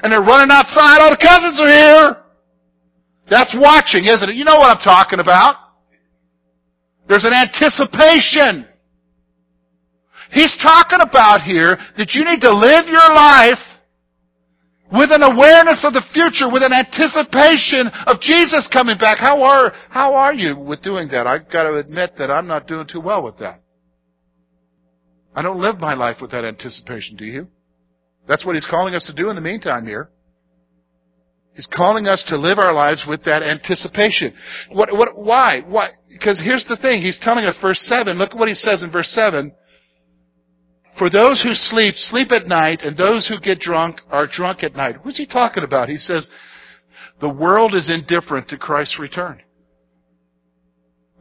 And 0.04 0.12
they're 0.12 0.22
running 0.22 0.54
outside, 0.54 1.02
all 1.02 1.10
the 1.10 1.18
cousins 1.20 1.60
are 1.60 1.68
here! 1.68 2.16
That's 3.28 3.54
watching, 3.58 4.04
isn't 4.04 4.28
it? 4.28 4.36
You 4.36 4.44
know 4.44 4.56
what 4.56 4.76
I'm 4.76 4.82
talking 4.82 5.18
about. 5.18 5.56
There's 7.08 7.24
an 7.24 7.32
anticipation. 7.32 8.68
He's 10.32 10.56
talking 10.62 11.00
about 11.00 11.42
here 11.42 11.76
that 11.96 12.12
you 12.14 12.24
need 12.24 12.40
to 12.40 12.56
live 12.56 12.86
your 12.88 13.14
life 13.14 13.60
with 14.92 15.10
an 15.12 15.22
awareness 15.22 15.84
of 15.84 15.92
the 15.92 16.04
future, 16.12 16.52
with 16.52 16.62
an 16.62 16.72
anticipation 16.72 17.88
of 18.06 18.20
Jesus 18.20 18.68
coming 18.72 18.98
back. 18.98 19.18
How 19.18 19.42
are, 19.42 19.72
how 19.88 20.14
are 20.14 20.34
you 20.34 20.58
with 20.58 20.82
doing 20.82 21.08
that? 21.08 21.26
I've 21.26 21.50
got 21.50 21.64
to 21.64 21.76
admit 21.76 22.12
that 22.18 22.30
I'm 22.30 22.46
not 22.46 22.66
doing 22.66 22.86
too 22.86 23.00
well 23.00 23.22
with 23.22 23.38
that. 23.38 23.60
I 25.34 25.40
don't 25.40 25.60
live 25.60 25.78
my 25.78 25.94
life 25.94 26.16
with 26.20 26.30
that 26.32 26.44
anticipation, 26.44 27.16
do 27.16 27.24
you? 27.24 27.48
That's 28.28 28.44
what 28.44 28.54
he's 28.54 28.68
calling 28.68 28.94
us 28.94 29.06
to 29.06 29.14
do 29.14 29.30
in 29.30 29.34
the 29.34 29.42
meantime 29.42 29.86
here. 29.86 30.10
He's 31.54 31.68
calling 31.74 32.06
us 32.06 32.24
to 32.28 32.38
live 32.38 32.58
our 32.58 32.72
lives 32.72 33.04
with 33.06 33.24
that 33.24 33.42
anticipation. 33.42 34.32
What, 34.70 34.90
what, 34.92 35.08
why? 35.14 35.60
Why? 35.66 35.88
Because 36.08 36.40
here's 36.42 36.64
the 36.66 36.78
thing. 36.80 37.02
He's 37.02 37.18
telling 37.20 37.44
us, 37.44 37.58
verse 37.60 37.80
7, 37.92 38.16
look 38.16 38.32
at 38.32 38.38
what 38.38 38.48
he 38.48 38.54
says 38.54 38.82
in 38.82 38.90
verse 38.90 39.10
7. 39.10 39.52
For 40.98 41.08
those 41.08 41.42
who 41.42 41.54
sleep, 41.54 41.94
sleep 41.96 42.32
at 42.32 42.46
night, 42.46 42.80
and 42.82 42.96
those 42.96 43.26
who 43.26 43.40
get 43.40 43.60
drunk 43.60 44.00
are 44.10 44.26
drunk 44.26 44.62
at 44.62 44.76
night. 44.76 44.96
Who's 45.02 45.16
he 45.16 45.26
talking 45.26 45.64
about? 45.64 45.88
He 45.88 45.96
says, 45.96 46.28
the 47.20 47.32
world 47.32 47.74
is 47.74 47.88
indifferent 47.88 48.48
to 48.48 48.58
Christ's 48.58 48.98
return. 48.98 49.40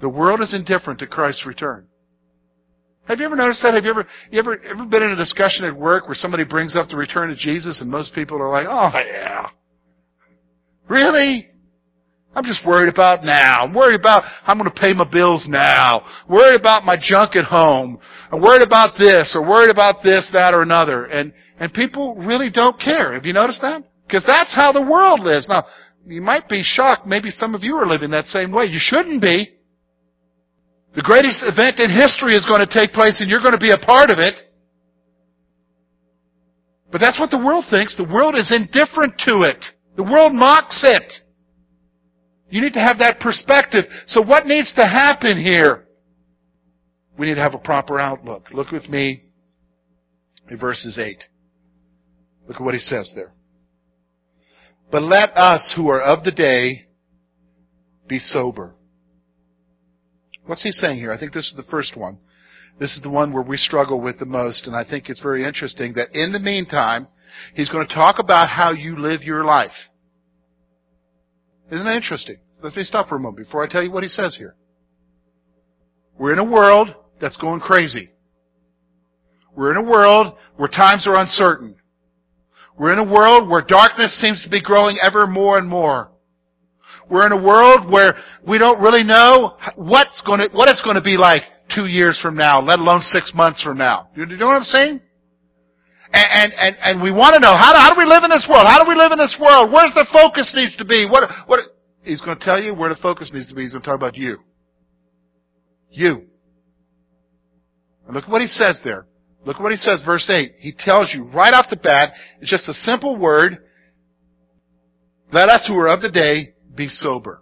The 0.01 0.10
world 0.10 0.42
is 0.42 0.54
indifferent 0.54 1.00
to 1.00 1.08
Christ's 1.08 1.46
return. 1.46 1.88
Have 3.08 3.20
you 3.20 3.25
ever 3.25 3.36
noticed 3.36 3.62
that? 3.63 3.74
Have 3.75 3.84
you 3.84 3.92
ever, 3.92 4.08
you 4.32 4.40
ever, 4.40 4.62
ever 4.63 4.86
been 4.86 5.04
in 5.04 5.12
a 5.12 5.16
discussion 5.16 5.66
at 5.66 5.75
work 5.75 6.08
where 6.08 6.16
somebody 6.16 6.44
brings 6.44 6.75
up 6.75 6.90
the 6.90 6.98
return 6.98 7.30
of 7.32 7.38
Jesus 7.38 7.82
and 7.82 7.90
most 7.90 8.13
people 8.13 8.42
are 8.42 8.50
like, 8.50 8.68
oh, 8.70 8.92
oh 8.94 9.00
yeah. 9.00 9.48
Really? 10.88 11.50
I'm 12.34 12.46
just 12.46 12.66
worried 12.66 12.92
about 12.92 13.26
now. 13.26 13.64
I'm 13.64 13.74
worried 13.74 14.00
about 14.00 14.24
I'm 14.46 14.58
going 14.58 14.72
to 14.72 14.80
pay 14.80 14.94
my 14.94 15.04
bills 15.10 15.48
now. 15.50 16.06
Worried 16.30 16.60
about 16.60 16.86
my 16.86 16.96
junk 17.00 17.36
at 17.36 17.44
home. 17.44 18.00
I'm 18.32 18.42
worried 18.42 18.66
about 18.66 18.98
this 18.98 19.36
or 19.36 19.42
worried 19.42 19.70
about 19.70 20.02
this, 20.04 20.30
that, 20.32 20.54
or 20.54 20.62
another. 20.62 21.06
And 21.06 21.34
and 21.60 21.74
people 21.74 22.16
really 22.16 22.50
don't 22.50 22.80
care. 22.80 23.14
Have 23.14 23.26
you 23.26 23.34
noticed 23.34 23.62
that? 23.62 23.84
Because 24.08 24.24
that's 24.26 24.56
how 24.56 24.72
the 24.72 24.82
world 24.82 25.20
lives. 25.20 25.48
Now, 25.48 25.66
you 26.08 26.22
might 26.22 26.48
be 26.48 26.64
shocked. 26.64 27.06
Maybe 27.06 27.32
some 27.32 27.54
of 27.54 27.64
you 27.64 27.76
are 27.76 27.86
living 27.86 28.12
that 28.12 28.26
same 28.26 28.52
way. 28.52 28.66
You 28.66 28.80
shouldn't 28.80 29.22
be. 29.22 29.58
The 30.96 31.02
greatest 31.02 31.44
event 31.44 31.80
in 31.80 31.90
history 31.90 32.34
is 32.34 32.46
going 32.46 32.66
to 32.66 32.72
take 32.72 32.92
place 32.92 33.22
and 33.22 33.30
you're 33.30 33.42
going 33.42 33.54
to 33.54 33.60
be 33.60 33.72
a 33.72 33.78
part 33.78 34.10
of 34.10 34.20
it. 34.20 34.36
But 36.92 37.00
that's 37.00 37.20
what 37.20 37.32
the 37.32 37.38
world 37.38 37.66
thinks. 37.70 37.96
The 37.96 38.04
world 38.04 38.36
is 38.36 38.52
indifferent 38.52 39.18
to 39.28 39.44
it. 39.44 39.64
The 39.96 40.04
world 40.04 40.34
mocks 40.34 40.84
it. 40.84 41.04
You 42.51 42.62
need 42.62 42.74
to 42.74 42.79
have 42.79 43.00
that 43.00 43.20
perspective. 43.20 43.86
So 44.05 44.22
what 44.22 44.46
needs 44.46 44.74
to 44.74 44.86
happen 44.86 45.41
here? 45.41 45.86
We 47.17 47.27
need 47.27 47.36
to 47.36 47.41
have 47.41 47.53
a 47.53 47.60
proper 47.60 48.00
outlook. 48.00 48.48
Look 48.53 48.72
with 48.72 48.89
me 48.89 49.24
in 50.50 50.58
verses 50.58 51.00
8. 51.00 51.24
Look 52.48 52.58
at 52.58 52.63
what 52.63 52.74
he 52.74 52.79
says 52.79 53.12
there. 53.15 53.34
But 54.91 55.03
let 55.03 55.36
us 55.38 55.74
who 55.75 55.89
are 55.89 56.01
of 56.01 56.24
the 56.25 56.31
day 56.31 56.88
be 58.08 58.20
sober. 58.20 58.75
What's 60.46 60.63
he 60.63 60.72
saying 60.72 60.98
here? 60.98 61.13
I 61.13 61.17
think 61.20 61.31
this 61.31 61.48
is 61.48 61.55
the 61.55 61.72
first 61.72 61.96
one. 61.96 62.17
This 62.79 62.96
is 62.96 63.01
the 63.01 63.10
one 63.10 63.31
where 63.31 63.43
we 63.43 63.58
struggle 63.58 64.01
with 64.01 64.20
the 64.20 64.25
most, 64.25 64.67
and 64.67 64.75
I 64.75 64.84
think 64.84 65.08
it's 65.08 65.22
very 65.22 65.46
interesting 65.46 65.93
that 65.93 66.13
in 66.13 66.34
the 66.34 66.39
meantime, 66.39 67.08
He's 67.53 67.70
going 67.70 67.88
to 67.88 67.93
talk 67.93 68.20
about 68.20 68.50
how 68.50 68.72
you 68.72 69.00
live 69.00 69.22
your 69.24 69.46
life. 69.46 69.72
Isn't 71.72 71.86
that 71.86 71.96
interesting? 71.96 72.38
Let 72.62 72.75
me 72.75 72.84
stop 72.84 73.08
for 73.08 73.16
a 73.16 73.20
moment 73.20 73.48
before 73.48 73.63
I 73.63 73.68
tell 73.68 73.82
you 73.82 73.92
what 73.92 74.04
he 74.04 74.10
says 74.10 74.36
here. 74.38 74.56
We're 76.20 76.34
in 76.34 76.40
a 76.40 76.51
world 76.51 76.94
that's 77.20 77.38
going 77.38 77.62
crazy. 77.62 78.10
We're 79.56 79.72
in 79.72 79.78
a 79.78 79.90
world 79.90 80.36
where 80.58 80.68
times 80.68 81.08
are 81.08 81.16
uncertain. 81.16 81.75
We're 82.78 82.94
in 82.94 83.00
a 83.00 83.12
world 83.12 83.50
where 83.50 83.62
darkness 83.62 84.20
seems 84.20 84.44
to 84.44 84.50
be 84.50 84.62
growing 84.62 84.98
ever 85.01 85.28
more 85.28 85.58
and 85.58 85.68
more. 85.68 86.12
We're 87.10 87.25
in 87.25 87.32
a 87.32 87.44
world 87.44 87.92
where 87.92 88.16
we 88.48 88.58
don't 88.58 88.82
really 88.82 89.04
know 89.04 89.58
what's 89.75 90.22
going 90.22 90.40
to, 90.40 90.50
what 90.56 90.70
it's 90.70 90.82
going 90.84 90.96
to 90.96 91.01
be 91.01 91.18
like 91.18 91.44
two 91.74 91.86
years 91.86 92.20
from 92.22 92.36
now, 92.36 92.62
let 92.62 92.80
alone 92.80 93.01
six 93.01 93.34
months 93.34 93.62
from 93.62 93.78
now. 93.78 94.10
You 94.16 94.25
know 94.25 94.48
what 94.48 94.58
I'm 94.58 94.63
saying? 94.63 95.01
And, 96.13 96.53
and, 96.53 96.75
and 96.82 97.01
we 97.01 97.12
want 97.12 97.36
to 97.36 97.39
know, 97.39 97.56
how 97.56 97.72
do, 97.72 97.80
how 97.80 97.94
do 97.94 97.98
we 97.98 98.06
live 98.06 98.24
in 98.24 98.30
this 98.30 98.46
world? 98.50 98.68
How 98.68 98.84
do 98.84 98.89
we 98.89 98.96
live 98.96 99.12
in 99.12 99.18
this 99.18 99.38
world? 99.39 99.72
Where's 99.72 99.94
the 99.94 100.06
focus 100.12 100.51
needs 100.56 100.75
to 100.77 100.86
be? 100.86 101.08
What, 101.10 101.24
what, 101.48 101.60
he's 102.03 102.22
going 102.22 102.38
to 102.38 102.44
tell 102.44 102.62
you 102.62 102.74
where 102.74 102.89
the 102.89 103.00
focus 103.01 103.32
needs 103.34 103.48
to 103.50 103.56
be. 103.56 103.62
He's 103.62 103.72
going 103.72 103.82
to 103.82 103.88
talk 103.88 103.96
about 103.96 104.18
you. 104.18 104.39
You. 105.89 106.24
And 108.06 108.15
look 108.15 108.25
at 108.25 108.30
what 108.30 108.41
he 108.41 108.48
says 108.48 108.80
there. 108.84 109.06
Look 109.46 109.56
at 109.56 109.62
what 109.62 109.72
he 109.72 109.77
says, 109.77 110.03
verse 110.06 110.30
8. 110.30 110.56
He 110.60 110.74
tells 110.77 111.13
you 111.13 111.32
right 111.32 111.53
off 111.53 111.68
the 111.70 111.77
bat, 111.77 112.13
it's 112.41 112.51
just 112.51 112.68
a 112.68 112.74
simple 112.74 113.18
word. 113.18 113.58
Let 115.32 115.50
us 115.50 115.65
who 115.68 115.77
are 115.80 115.88
of 115.88 116.01
the 116.01 116.12
day 116.12 116.53
be 116.75 116.89
sober. 116.89 117.41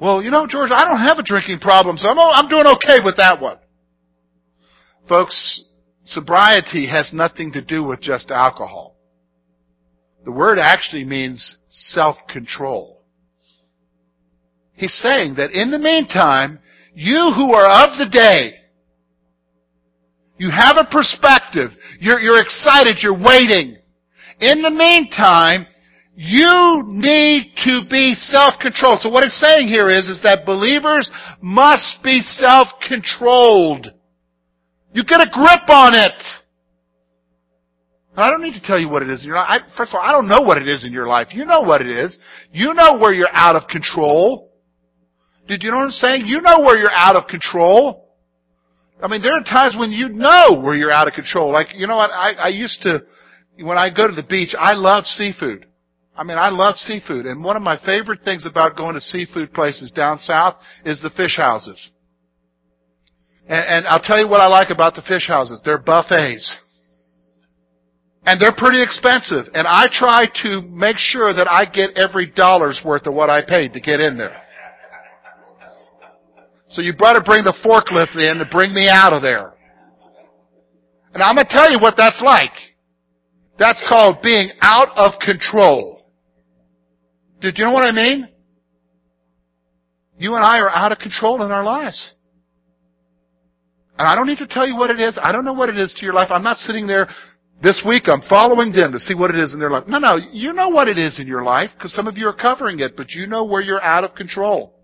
Well, 0.00 0.22
you 0.22 0.30
know, 0.30 0.46
George, 0.46 0.70
I 0.72 0.84
don't 0.84 1.00
have 1.00 1.18
a 1.18 1.22
drinking 1.22 1.58
problem, 1.58 1.98
so 1.98 2.08
I'm, 2.08 2.18
I'm 2.18 2.48
doing 2.48 2.66
okay 2.66 3.04
with 3.04 3.16
that 3.18 3.40
one. 3.40 3.58
Folks, 5.08 5.64
sobriety 6.10 6.88
has 6.88 7.12
nothing 7.12 7.52
to 7.52 7.62
do 7.62 7.82
with 7.82 8.00
just 8.00 8.30
alcohol. 8.30 8.96
The 10.24 10.32
word 10.32 10.58
actually 10.58 11.04
means 11.04 11.58
self-control. 11.68 13.02
He's 14.74 14.94
saying 14.94 15.34
that 15.36 15.50
in 15.52 15.70
the 15.70 15.78
meantime, 15.78 16.60
you 16.94 17.32
who 17.34 17.52
are 17.54 17.84
of 17.84 17.98
the 17.98 18.08
day, 18.10 18.54
you 20.38 20.50
have 20.50 20.76
a 20.76 20.88
perspective, 20.90 21.70
you're, 22.00 22.20
you're 22.20 22.40
excited, 22.40 22.98
you're 23.02 23.18
waiting. 23.18 23.76
In 24.40 24.62
the 24.62 24.70
meantime, 24.70 25.66
you 26.14 26.82
need 26.86 27.52
to 27.64 27.82
be 27.90 28.14
self-controlled. 28.14 29.00
So 29.00 29.08
what 29.08 29.24
it's 29.24 29.40
saying 29.40 29.68
here 29.68 29.88
is, 29.88 30.08
is 30.08 30.20
that 30.22 30.46
believers 30.46 31.10
must 31.40 31.98
be 32.04 32.20
self-controlled. 32.20 33.88
You 34.92 35.04
get 35.04 35.20
a 35.20 35.30
grip 35.30 35.68
on 35.68 35.94
it. 35.94 36.12
I 38.16 38.30
don't 38.30 38.42
need 38.42 38.54
to 38.54 38.60
tell 38.60 38.80
you 38.80 38.88
what 38.88 39.02
it 39.02 39.10
is 39.10 39.22
in 39.22 39.28
your 39.28 39.36
life. 39.36 39.46
I, 39.48 39.76
first 39.76 39.92
of 39.92 39.96
all, 39.96 40.02
I 40.02 40.10
don't 40.10 40.26
know 40.26 40.40
what 40.40 40.58
it 40.58 40.66
is 40.66 40.84
in 40.84 40.92
your 40.92 41.06
life. 41.06 41.28
You 41.30 41.44
know 41.44 41.60
what 41.60 41.80
it 41.80 41.86
is. 41.86 42.18
You 42.50 42.74
know 42.74 42.98
where 42.98 43.12
you're 43.12 43.32
out 43.32 43.54
of 43.54 43.68
control. 43.68 44.50
Did 45.46 45.62
you 45.62 45.70
know 45.70 45.76
what 45.76 45.84
I'm 45.84 45.90
saying? 45.90 46.26
You 46.26 46.40
know 46.40 46.60
where 46.60 46.76
you're 46.76 46.92
out 46.92 47.16
of 47.16 47.28
control. 47.28 48.08
I 49.00 49.06
mean, 49.06 49.22
there 49.22 49.34
are 49.34 49.44
times 49.44 49.76
when 49.78 49.92
you 49.92 50.08
know 50.08 50.60
where 50.60 50.74
you're 50.74 50.90
out 50.90 51.06
of 51.06 51.14
control. 51.14 51.52
Like, 51.52 51.68
you 51.74 51.86
know 51.86 51.96
what? 51.96 52.10
I, 52.10 52.32
I 52.32 52.48
used 52.48 52.82
to, 52.82 53.02
when 53.60 53.78
I 53.78 53.88
go 53.94 54.08
to 54.08 54.14
the 54.14 54.24
beach, 54.24 54.54
I 54.58 54.72
love 54.72 55.04
seafood. 55.04 55.66
I 56.16 56.24
mean, 56.24 56.36
I 56.36 56.48
love 56.48 56.74
seafood. 56.74 57.26
And 57.26 57.44
one 57.44 57.56
of 57.56 57.62
my 57.62 57.78
favorite 57.86 58.22
things 58.24 58.44
about 58.44 58.76
going 58.76 58.94
to 58.94 59.00
seafood 59.00 59.54
places 59.54 59.92
down 59.92 60.18
south 60.18 60.56
is 60.84 61.00
the 61.00 61.10
fish 61.10 61.36
houses. 61.36 61.90
And, 63.48 63.64
and 63.66 63.86
I'll 63.86 64.00
tell 64.00 64.18
you 64.18 64.28
what 64.28 64.40
I 64.40 64.46
like 64.46 64.70
about 64.70 64.94
the 64.94 65.02
fish 65.02 65.26
houses. 65.26 65.60
They're 65.64 65.78
buffets. 65.78 66.58
And 68.24 68.40
they're 68.40 68.54
pretty 68.54 68.82
expensive. 68.82 69.46
And 69.54 69.66
I 69.66 69.86
try 69.90 70.26
to 70.42 70.60
make 70.62 70.96
sure 70.98 71.32
that 71.32 71.50
I 71.50 71.64
get 71.64 71.96
every 71.96 72.26
dollar's 72.26 72.82
worth 72.84 73.06
of 73.06 73.14
what 73.14 73.30
I 73.30 73.40
paid 73.44 73.72
to 73.72 73.80
get 73.80 74.00
in 74.00 74.18
there. 74.18 74.36
So 76.68 76.82
you 76.82 76.92
better 76.92 77.22
bring 77.24 77.44
the 77.44 77.54
forklift 77.64 78.16
in 78.16 78.38
to 78.38 78.44
bring 78.50 78.74
me 78.74 78.88
out 78.90 79.14
of 79.14 79.22
there. 79.22 79.54
And 81.14 81.22
I'm 81.22 81.34
going 81.34 81.46
to 81.46 81.52
tell 81.52 81.72
you 81.72 81.78
what 81.80 81.94
that's 81.96 82.20
like. 82.22 82.52
That's 83.58 83.82
called 83.88 84.18
being 84.22 84.50
out 84.60 84.88
of 84.94 85.18
control. 85.20 86.02
Did 87.40 87.56
you 87.56 87.64
know 87.64 87.72
what 87.72 87.84
I 87.84 87.92
mean? 87.92 88.28
You 90.18 90.34
and 90.34 90.44
I 90.44 90.58
are 90.58 90.70
out 90.70 90.92
of 90.92 90.98
control 90.98 91.42
in 91.42 91.50
our 91.50 91.64
lives. 91.64 92.12
And 93.98 94.06
I 94.06 94.14
don't 94.14 94.26
need 94.26 94.38
to 94.38 94.46
tell 94.46 94.66
you 94.66 94.76
what 94.76 94.90
it 94.90 95.00
is. 95.00 95.18
I 95.20 95.32
don't 95.32 95.44
know 95.44 95.52
what 95.52 95.68
it 95.68 95.76
is 95.76 95.92
to 95.98 96.04
your 96.04 96.14
life. 96.14 96.28
I'm 96.30 96.44
not 96.44 96.58
sitting 96.58 96.86
there 96.86 97.08
this 97.60 97.82
week. 97.86 98.04
I'm 98.06 98.22
following 98.28 98.72
them 98.72 98.92
to 98.92 99.00
see 99.00 99.14
what 99.14 99.30
it 99.30 99.38
is 99.38 99.52
in 99.52 99.58
their 99.58 99.70
life. 99.70 99.84
No, 99.88 99.98
no. 99.98 100.16
You 100.16 100.52
know 100.52 100.68
what 100.68 100.86
it 100.86 100.98
is 100.98 101.18
in 101.18 101.26
your 101.26 101.42
life 101.42 101.70
because 101.74 101.92
some 101.92 102.06
of 102.06 102.16
you 102.16 102.28
are 102.28 102.34
covering 102.34 102.78
it, 102.78 102.96
but 102.96 103.10
you 103.10 103.26
know 103.26 103.44
where 103.44 103.60
you're 103.60 103.82
out 103.82 104.04
of 104.04 104.14
control. 104.14 104.74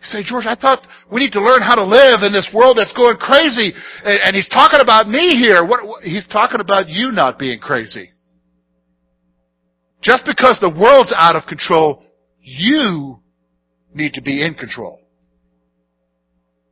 You 0.00 0.04
say, 0.06 0.22
George, 0.24 0.46
I 0.46 0.56
thought 0.56 0.86
we 1.12 1.20
need 1.20 1.32
to 1.32 1.40
learn 1.40 1.62
how 1.62 1.76
to 1.76 1.84
live 1.84 2.22
in 2.22 2.32
this 2.32 2.48
world 2.52 2.76
that's 2.76 2.94
going 2.94 3.16
crazy. 3.16 3.72
And, 4.04 4.20
and 4.22 4.36
he's 4.36 4.48
talking 4.48 4.80
about 4.80 5.08
me 5.08 5.36
here. 5.40 5.64
What, 5.64 5.86
what, 5.86 6.02
he's 6.02 6.26
talking 6.26 6.60
about 6.60 6.88
you 6.88 7.12
not 7.12 7.38
being 7.38 7.60
crazy. 7.60 8.10
Just 10.02 10.24
because 10.24 10.58
the 10.60 10.70
world's 10.70 11.12
out 11.16 11.36
of 11.36 11.46
control, 11.46 12.04
you 12.40 13.20
need 13.94 14.14
to 14.14 14.22
be 14.22 14.44
in 14.44 14.54
control. 14.54 15.00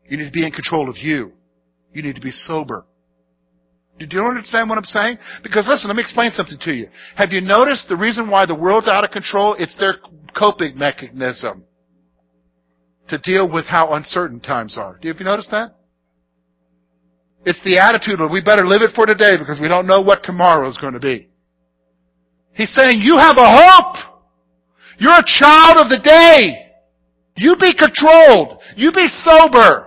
You 0.09 0.17
need 0.17 0.27
to 0.27 0.33
be 0.33 0.45
in 0.45 0.53
control 0.53 0.89
of 0.89 0.97
you. 0.99 1.33
You 1.93 2.03
need 2.03 2.15
to 2.17 2.21
be 2.21 2.31
sober. 2.31 2.87
Do 3.99 4.07
you 4.11 4.23
understand 4.23 4.69
what 4.69 4.77
I'm 4.77 4.85
saying? 4.85 5.17
Because 5.43 5.67
listen, 5.67 5.89
let 5.89 5.97
me 5.97 6.03
explain 6.03 6.31
something 6.33 6.59
to 6.61 6.73
you. 6.73 6.89
Have 7.17 7.31
you 7.33 7.41
noticed 7.41 7.89
the 7.89 7.97
reason 7.97 8.29
why 8.29 8.45
the 8.45 8.55
world's 8.55 8.89
out 8.89 9.05
of 9.05 9.11
control? 9.11 9.57
It's 9.59 9.77
their 9.77 9.97
coping 10.37 10.79
mechanism 10.79 11.65
to 13.09 13.19
deal 13.19 13.51
with 13.51 13.65
how 13.65 13.95
uncertain 13.95 14.41
times 14.41 14.77
are. 14.79 14.99
Do 15.01 15.09
you, 15.09 15.15
have 15.15 15.21
you 15.21 15.25
noticed 15.25 15.51
that? 15.51 15.77
It's 17.47 17.63
the 17.65 17.79
attitude 17.79 18.21
of 18.21 18.31
we 18.31 18.43
better 18.43 18.67
live 18.67 18.83
it 18.83 18.91
for 18.95 19.07
today 19.07 19.39
because 19.39 19.61
we 19.61 19.69
don't 19.69 19.87
know 19.87 20.03
what 20.03 20.25
tomorrow 20.25 20.69
is 20.69 20.77
going 20.77 20.95
to 20.95 21.01
be. 21.01 21.29
He's 22.53 22.75
saying 22.75 23.01
you 23.01 23.17
have 23.19 23.37
a 23.39 23.49
hope. 23.49 23.97
You're 24.99 25.13
a 25.13 25.25
child 25.25 25.79
of 25.79 25.89
the 25.89 26.01
day. 26.03 26.73
You 27.37 27.57
be 27.61 27.73
controlled. 27.73 28.61
You 28.77 28.93
be 28.93 29.07
sober. 29.07 29.86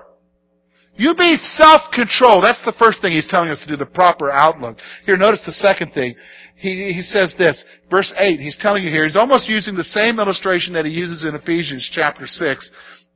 You 0.99 1.15
be 1.15 1.37
self-controlled. 1.55 2.43
That's 2.43 2.59
the 2.65 2.75
first 2.77 3.01
thing 3.01 3.13
he's 3.13 3.25
telling 3.25 3.49
us 3.49 3.61
to 3.61 3.67
do, 3.67 3.77
the 3.77 3.85
proper 3.85 4.29
outlook. 4.29 4.79
Here, 5.05 5.15
notice 5.15 5.39
the 5.45 5.53
second 5.53 5.93
thing. 5.93 6.13
He, 6.57 6.91
he 6.91 7.01
says 7.03 7.33
this, 7.37 7.63
verse 7.89 8.13
8, 8.19 8.37
he's 8.37 8.57
telling 8.59 8.83
you 8.83 8.89
here, 8.89 9.05
he's 9.05 9.15
almost 9.15 9.47
using 9.47 9.75
the 9.75 9.85
same 9.85 10.19
illustration 10.19 10.73
that 10.73 10.83
he 10.83 10.91
uses 10.91 11.23
in 11.23 11.35
Ephesians 11.35 11.89
chapter 11.89 12.27
6 12.27 12.71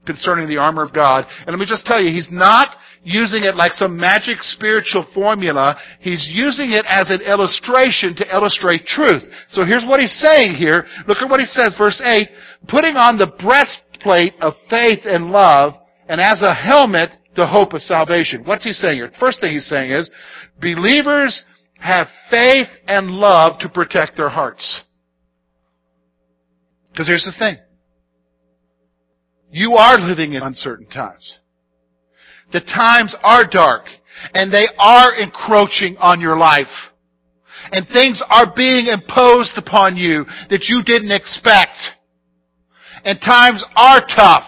concerning 0.06 0.48
the 0.48 0.56
armor 0.56 0.82
of 0.82 0.94
God. 0.94 1.26
And 1.40 1.48
let 1.48 1.60
me 1.60 1.66
just 1.68 1.86
tell 1.86 2.02
you, 2.02 2.16
he's 2.16 2.32
not 2.32 2.78
using 3.04 3.44
it 3.44 3.58
like 3.58 3.74
some 3.74 3.98
magic 4.00 4.38
spiritual 4.40 5.06
formula. 5.14 5.76
He's 6.00 6.26
using 6.32 6.72
it 6.72 6.86
as 6.88 7.10
an 7.10 7.20
illustration 7.20 8.16
to 8.16 8.34
illustrate 8.34 8.86
truth. 8.86 9.24
So 9.50 9.66
here's 9.66 9.84
what 9.84 10.00
he's 10.00 10.16
saying 10.24 10.56
here. 10.56 10.86
Look 11.06 11.18
at 11.18 11.30
what 11.30 11.42
he 11.42 11.48
says, 11.48 11.76
verse 11.78 12.00
8. 12.00 12.30
Putting 12.70 12.96
on 12.96 13.18
the 13.18 13.36
breastplate 13.44 14.36
of 14.40 14.54
faith 14.70 15.04
and 15.04 15.32
love, 15.32 15.74
and 16.08 16.22
as 16.22 16.42
a 16.44 16.54
helmet, 16.54 17.12
the 17.36 17.48
hope 17.48 17.74
of 17.74 17.82
salvation. 17.82 18.44
What's 18.46 18.64
he 18.64 18.74
saying 18.74 18.98
here? 18.98 19.12
First 19.20 19.42
thing 19.42 19.54
he's 19.54 19.68
saying 19.68 19.92
is, 19.92 20.10
believers 20.60 21.44
have 21.80 22.08
faith 22.30 22.68
and 22.88 23.08
love 23.08 23.60
to 23.60 23.70
protect 23.70 24.16
their 24.16 24.30
hearts. 24.30 24.84
Because 26.92 27.08
here's 27.08 27.26
the 27.26 27.36
thing. 27.38 27.58
You 29.52 29.74
are 29.74 29.98
living 29.98 30.34
in 30.34 30.44
uncertain 30.44 30.88
times. 30.88 31.40
The 32.52 32.62
times 32.62 33.16
are 33.24 33.44
dark 33.50 33.86
and 34.34 34.54
they 34.54 34.68
are 34.78 35.16
encroaching 35.16 35.98
on 36.00 36.22
your 36.22 36.38
life. 36.38 36.72
And 37.72 37.88
things 37.88 38.22
are 38.30 38.54
being 38.56 38.88
imposed 38.88 39.58
upon 39.58 39.98
you 39.98 40.26
that 40.50 40.66
you 40.68 40.84
didn't 40.86 41.12
expect. 41.12 41.78
And 43.04 43.20
times 43.22 43.66
are 43.76 44.02
tough. 44.16 44.46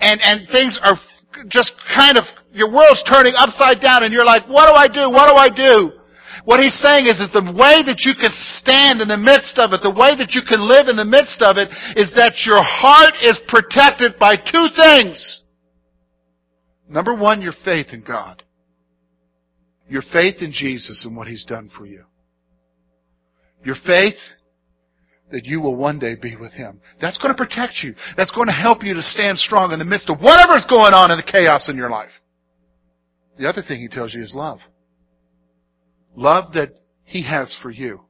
And, 0.00 0.20
and 0.22 0.48
things 0.48 0.78
are 0.82 0.96
just 1.48 1.72
kind 1.94 2.16
of, 2.16 2.24
your 2.52 2.72
world's 2.72 3.02
turning 3.04 3.34
upside 3.36 3.80
down 3.80 4.02
and 4.02 4.12
you're 4.12 4.24
like, 4.24 4.48
what 4.48 4.66
do 4.68 4.74
I 4.74 4.88
do? 4.88 5.10
What 5.10 5.28
do 5.28 5.36
I 5.36 5.48
do? 5.48 5.92
What 6.44 6.60
he's 6.60 6.78
saying 6.78 7.06
is, 7.06 7.20
is 7.20 7.30
the 7.32 7.42
way 7.42 7.82
that 7.82 8.06
you 8.06 8.14
can 8.14 8.30
stand 8.32 9.00
in 9.00 9.08
the 9.08 9.16
midst 9.16 9.58
of 9.58 9.72
it, 9.72 9.80
the 9.82 9.90
way 9.90 10.14
that 10.14 10.30
you 10.30 10.42
can 10.46 10.62
live 10.62 10.86
in 10.86 10.96
the 10.96 11.04
midst 11.04 11.42
of 11.42 11.56
it, 11.56 11.68
is 11.98 12.12
that 12.14 12.46
your 12.46 12.62
heart 12.62 13.14
is 13.20 13.40
protected 13.48 14.18
by 14.18 14.36
two 14.36 14.68
things. 14.76 15.42
Number 16.88 17.14
one, 17.14 17.42
your 17.42 17.54
faith 17.64 17.88
in 17.92 18.04
God. 18.06 18.44
Your 19.88 20.02
faith 20.12 20.36
in 20.40 20.52
Jesus 20.52 21.04
and 21.04 21.16
what 21.16 21.26
He's 21.26 21.44
done 21.44 21.70
for 21.76 21.86
you. 21.86 22.04
Your 23.64 23.76
faith 23.84 24.14
that 25.30 25.44
you 25.44 25.60
will 25.60 25.76
one 25.76 25.98
day 25.98 26.14
be 26.20 26.36
with 26.36 26.52
Him. 26.52 26.80
That's 27.00 27.18
going 27.18 27.34
to 27.34 27.36
protect 27.36 27.82
you. 27.82 27.94
That's 28.16 28.30
going 28.30 28.46
to 28.46 28.52
help 28.52 28.84
you 28.84 28.94
to 28.94 29.02
stand 29.02 29.38
strong 29.38 29.72
in 29.72 29.78
the 29.78 29.84
midst 29.84 30.10
of 30.10 30.20
whatever's 30.20 30.66
going 30.68 30.94
on 30.94 31.10
in 31.10 31.16
the 31.16 31.30
chaos 31.30 31.68
in 31.68 31.76
your 31.76 31.90
life. 31.90 32.10
The 33.38 33.48
other 33.48 33.62
thing 33.66 33.80
He 33.80 33.88
tells 33.88 34.14
you 34.14 34.22
is 34.22 34.34
love. 34.34 34.60
Love 36.14 36.52
that 36.54 36.70
He 37.04 37.22
has 37.24 37.56
for 37.62 37.70
you. 37.70 38.02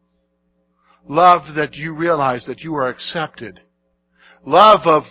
Love 1.08 1.54
that 1.56 1.74
you 1.74 1.94
realize 1.94 2.46
that 2.46 2.60
you 2.60 2.74
are 2.74 2.88
accepted. 2.88 3.60
Love 4.44 4.80
of 4.84 5.04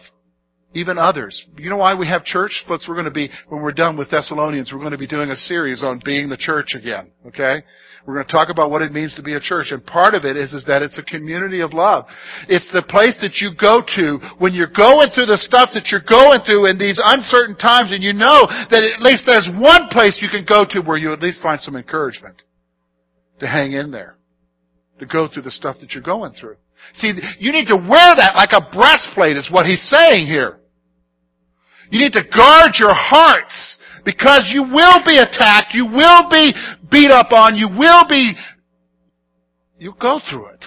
even 0.76 0.98
others. 0.98 1.42
You 1.58 1.70
know 1.70 1.78
why 1.78 1.96
we 1.96 2.08
have 2.08 2.24
church? 2.26 2.64
Folks, 2.68 2.88
we're 2.88 2.96
going 2.96 3.06
to 3.06 3.12
be, 3.12 3.30
when 3.48 3.64
we're 3.64 3.72
done 3.72 3.98
with 3.98 4.12
Thessalonians, 4.12 4.72
we're 4.72 4.80
going 4.80 4.92
to 4.92 4.98
be 4.98 5.08
doing 5.08 5.32
a 5.32 5.36
series 5.36 5.84
on 5.84 6.02
being 6.04 6.30
the 6.30 6.38
church 6.38 6.76
again. 6.76 7.10
Okay? 7.26 7.64
We're 8.06 8.14
going 8.14 8.28
to 8.28 8.32
talk 8.32 8.50
about 8.50 8.70
what 8.70 8.84
it 8.84 8.92
means 8.92 9.16
to 9.16 9.24
be 9.24 9.34
a 9.34 9.40
church. 9.40 9.68
And 9.72 9.84
part 9.84 10.14
of 10.14 10.26
it 10.26 10.36
is, 10.36 10.54
is 10.54 10.66
that 10.66 10.84
it's 10.84 11.00
a 11.00 11.04
community 11.04 11.62
of 11.62 11.74
love. 11.74 12.06
It's 12.48 12.70
the 12.72 12.84
place 12.84 13.16
that 13.22 13.40
you 13.42 13.56
go 13.60 13.82
to 13.96 14.20
when 14.38 14.54
you're 14.54 14.70
going 14.70 15.10
through 15.16 15.32
the 15.32 15.40
stuff 15.40 15.72
that 15.74 15.90
you're 15.90 16.06
going 16.06 16.44
through 16.46 16.70
in 16.70 16.78
these 16.78 17.02
uncertain 17.02 17.56
times 17.56 17.96
and 17.96 18.04
you 18.04 18.14
know 18.14 18.46
that 18.70 18.84
at 18.84 19.02
least 19.02 19.24
there's 19.26 19.50
one 19.56 19.88
place 19.90 20.20
you 20.22 20.30
can 20.30 20.46
go 20.46 20.68
to 20.70 20.82
where 20.86 20.98
you 20.98 21.14
at 21.14 21.24
least 21.24 21.42
find 21.42 21.60
some 21.60 21.76
encouragement 21.76 22.44
to 23.40 23.48
hang 23.48 23.72
in 23.72 23.92
there, 23.92 24.18
to 25.00 25.06
go 25.06 25.28
through 25.28 25.44
the 25.44 25.52
stuff 25.52 25.78
that 25.80 25.92
you're 25.92 26.04
going 26.04 26.34
through. 26.34 26.58
See, 26.94 27.12
you 27.40 27.52
need 27.52 27.68
to 27.68 27.76
wear 27.76 28.12
that 28.16 28.36
like 28.36 28.52
a 28.52 28.62
breastplate 28.76 29.38
is 29.38 29.50
what 29.50 29.66
he's 29.66 29.82
saying 29.90 30.28
here. 30.28 30.60
You 31.92 32.00
need 32.00 32.14
to 32.14 32.24
guard 32.24 32.72
your 32.80 32.94
hearts 32.94 33.78
because 34.04 34.52
you 34.54 34.64
will 34.64 35.04
be 35.06 35.18
attacked, 35.18 35.74
you 35.74 35.86
will 35.86 36.30
be 36.30 36.54
beat 36.92 37.12
up 37.12 37.32
on, 37.32 37.56
you 37.56 37.68
will 37.68 38.08
be, 38.08 38.34
you'll 39.78 39.94
go 39.94 40.20
through 40.30 40.48
it. 40.48 40.66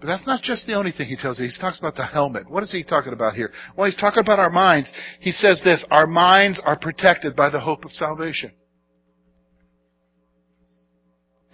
But 0.00 0.08
that's 0.08 0.26
not 0.26 0.42
just 0.42 0.66
the 0.66 0.74
only 0.74 0.90
thing 0.90 1.06
he 1.06 1.16
tells 1.16 1.38
you. 1.38 1.46
He 1.46 1.52
talks 1.60 1.78
about 1.78 1.94
the 1.94 2.04
helmet. 2.04 2.50
What 2.50 2.64
is 2.64 2.72
he 2.72 2.82
talking 2.82 3.12
about 3.12 3.34
here? 3.34 3.52
Well, 3.76 3.86
he's 3.86 3.94
talking 3.94 4.20
about 4.20 4.40
our 4.40 4.50
minds. 4.50 4.90
He 5.20 5.30
says 5.30 5.60
this, 5.62 5.84
our 5.92 6.08
minds 6.08 6.60
are 6.64 6.76
protected 6.76 7.36
by 7.36 7.50
the 7.50 7.60
hope 7.60 7.84
of 7.84 7.92
salvation. 7.92 8.50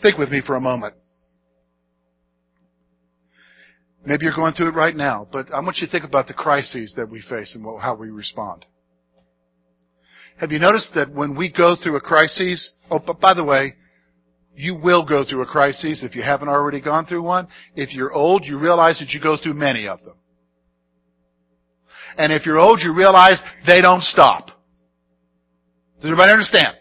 Think 0.01 0.17
with 0.17 0.31
me 0.31 0.41
for 0.47 0.57
a 0.57 0.61
moment. 0.61 0.95
Maybe 4.09 4.25
you're 4.25 4.35
going 4.35 4.55
through 4.55 4.69
it 4.69 4.75
right 4.75 4.97
now, 4.97 5.29
but 5.31 5.53
I 5.53 5.61
want 5.61 5.77
you 5.77 5.87
to 5.87 5.91
think 5.91 6.05
about 6.05 6.29
the 6.29 6.33
crises 6.33 6.95
that 6.97 7.11
we 7.11 7.21
face 7.29 7.55
and 7.55 7.63
how 7.79 7.95
we 7.95 8.09
respond. 8.09 8.65
Have 10.39 10.51
you 10.51 10.59
noticed 10.59 10.93
that 10.95 11.13
when 11.13 11.37
we 11.37 11.53
go 11.53 11.77
through 11.77 11.97
a 11.97 12.01
crisis, 12.01 12.73
oh, 12.91 13.01
but 13.05 13.21
by 13.21 13.35
the 13.35 13.45
way, 13.45 13.75
you 14.55 14.75
will 14.75 15.05
go 15.05 15.25
through 15.29 15.43
a 15.43 15.47
crisis 15.47 16.03
if 16.03 16.17
you 16.17 16.23
haven't 16.23 16.49
already 16.49 16.81
gone 16.81 17.05
through 17.05 17.23
one. 17.23 17.49
If 17.75 17.93
you're 17.93 18.11
old, 18.11 18.47
you 18.47 18.59
realize 18.59 18.99
that 19.01 19.11
you 19.11 19.21
go 19.21 19.37
through 19.37 19.55
many 19.55 19.87
of 19.87 20.03
them. 20.03 20.17
And 22.17 22.33
if 22.33 22.47
you're 22.47 22.59
old, 22.59 22.81
you 22.83 22.95
realize 22.95 23.39
they 23.67 23.83
don't 23.83 24.03
stop. 24.03 24.47
Does 25.97 26.07
everybody 26.07 26.33
understand? 26.33 26.77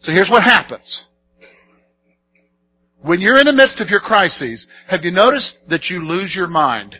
So 0.00 0.12
here's 0.12 0.28
what 0.28 0.42
happens. 0.42 1.06
When 3.06 3.20
you're 3.20 3.38
in 3.38 3.46
the 3.46 3.52
midst 3.52 3.80
of 3.80 3.88
your 3.88 4.00
crises, 4.00 4.66
have 4.88 5.04
you 5.04 5.12
noticed 5.12 5.60
that 5.68 5.88
you 5.88 6.04
lose 6.04 6.34
your 6.34 6.48
mind? 6.48 6.96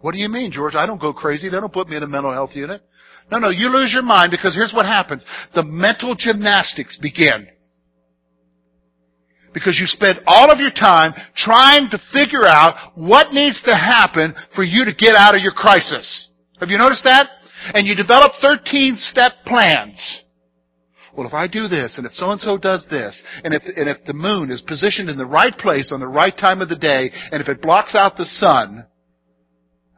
What 0.00 0.12
do 0.12 0.20
you 0.20 0.28
mean, 0.28 0.52
George? 0.52 0.74
I 0.74 0.84
don't 0.84 1.00
go 1.00 1.14
crazy. 1.14 1.48
They 1.48 1.58
don't 1.58 1.72
put 1.72 1.88
me 1.88 1.96
in 1.96 2.02
a 2.02 2.06
mental 2.06 2.30
health 2.30 2.54
unit. 2.54 2.82
No, 3.32 3.38
no, 3.38 3.48
you 3.48 3.70
lose 3.70 3.94
your 3.94 4.02
mind 4.02 4.32
because 4.32 4.54
here's 4.54 4.74
what 4.74 4.84
happens. 4.84 5.24
The 5.54 5.62
mental 5.62 6.14
gymnastics 6.14 6.98
begin. 7.00 7.48
Because 9.54 9.78
you 9.80 9.86
spend 9.86 10.20
all 10.26 10.52
of 10.52 10.60
your 10.60 10.72
time 10.72 11.14
trying 11.34 11.88
to 11.88 11.98
figure 12.12 12.44
out 12.46 12.92
what 12.96 13.32
needs 13.32 13.62
to 13.62 13.74
happen 13.74 14.34
for 14.54 14.62
you 14.62 14.84
to 14.84 14.92
get 14.94 15.14
out 15.14 15.34
of 15.34 15.40
your 15.40 15.52
crisis. 15.52 16.28
Have 16.60 16.68
you 16.68 16.76
noticed 16.76 17.04
that? 17.04 17.30
And 17.72 17.86
you 17.86 17.96
develop 17.96 18.32
13 18.42 18.96
step 18.98 19.32
plans. 19.46 20.20
Well, 21.16 21.26
if 21.26 21.32
I 21.32 21.46
do 21.46 21.66
this, 21.66 21.96
and 21.96 22.06
if 22.06 22.12
so 22.12 22.30
and 22.30 22.40
so 22.40 22.58
does 22.58 22.84
this, 22.90 23.22
and 23.42 23.54
if, 23.54 23.62
and 23.64 23.88
if 23.88 24.04
the 24.04 24.12
moon 24.12 24.50
is 24.50 24.60
positioned 24.60 25.08
in 25.08 25.16
the 25.16 25.24
right 25.24 25.56
place 25.56 25.90
on 25.90 26.00
the 26.00 26.06
right 26.06 26.36
time 26.36 26.60
of 26.60 26.68
the 26.68 26.76
day, 26.76 27.10
and 27.32 27.40
if 27.40 27.48
it 27.48 27.62
blocks 27.62 27.94
out 27.94 28.16
the 28.16 28.26
sun, 28.26 28.84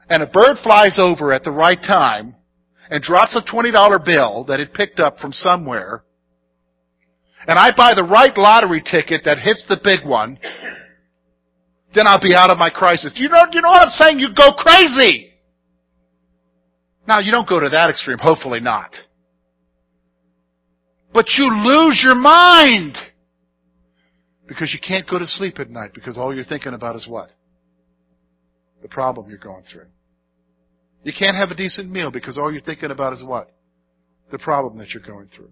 and 0.09 0.23
a 0.23 0.27
bird 0.27 0.59
flies 0.63 0.97
over 0.99 1.33
at 1.33 1.43
the 1.43 1.51
right 1.51 1.81
time, 1.83 2.37
and 2.89 3.03
drops 3.03 3.35
a 3.35 3.43
$20 3.43 4.05
bill 4.05 4.45
that 4.45 4.61
it 4.61 4.73
picked 4.73 5.01
up 5.01 5.19
from 5.19 5.33
somewhere, 5.33 6.05
and 7.49 7.59
I 7.59 7.71
buy 7.77 7.95
the 7.97 8.05
right 8.05 8.37
lottery 8.37 8.81
ticket 8.81 9.23
that 9.25 9.39
hits 9.39 9.65
the 9.69 9.81
big 9.83 10.09
one, 10.09 10.39
then 11.95 12.07
I'll 12.07 12.21
be 12.21 12.35
out 12.35 12.51
of 12.51 12.59
my 12.59 12.71
crisis. 12.71 13.13
You 13.17 13.29
know, 13.29 13.43
you 13.51 13.61
know 13.61 13.71
what 13.71 13.87
I'm 13.87 13.93
saying? 13.93 14.21
You 14.21 14.29
go 14.37 14.53
crazy! 14.53 15.33
Now, 17.09 17.19
you 17.19 17.33
don't 17.33 17.49
go 17.49 17.59
to 17.59 17.71
that 17.71 17.91
extreme, 17.91 18.19
hopefully 18.19 18.61
not. 18.61 18.95
But 21.13 21.27
you 21.37 21.51
lose 21.51 22.03
your 22.05 22.15
mind! 22.15 22.97
Because 24.47 24.73
you 24.73 24.81
can't 24.87 25.09
go 25.09 25.19
to 25.19 25.27
sleep 25.27 25.59
at 25.59 25.69
night 25.69 25.93
because 25.95 26.17
all 26.17 26.35
you're 26.35 26.45
thinking 26.45 26.75
about 26.75 26.97
is 26.97 27.07
what? 27.07 27.31
The 28.83 28.89
problem 28.89 29.29
you're 29.29 29.39
going 29.39 29.65
through. 29.71 29.87
You 31.03 31.13
can't 31.19 31.37
have 31.37 31.51
a 31.51 31.55
decent 31.55 31.91
meal 31.91 32.11
because 32.11 32.39
all 32.39 32.53
you're 32.53 32.63
thinking 32.63 32.91
about 32.91 33.13
is 33.13 33.23
what? 33.23 33.51
The 34.31 34.39
problem 34.39 34.79
that 34.79 34.91
you're 34.91 35.03
going 35.03 35.29
through. 35.29 35.51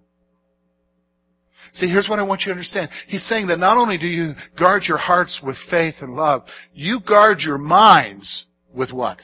See, 1.73 1.89
here's 1.89 2.09
what 2.09 2.19
I 2.19 2.23
want 2.23 2.43
you 2.43 2.47
to 2.47 2.53
understand. 2.53 2.91
He's 3.09 3.27
saying 3.27 3.49
that 3.49 3.59
not 3.59 3.77
only 3.77 3.99
do 3.99 4.07
you 4.07 4.35
guard 4.59 4.85
your 4.87 4.99
hearts 4.99 5.41
with 5.43 5.57
faith 5.71 5.97
and 6.01 6.15
love, 6.15 6.43
you 6.73 7.01
guard 7.07 7.41
your 7.41 7.59
minds 7.59 8.47
with 8.73 8.93
what? 8.93 9.19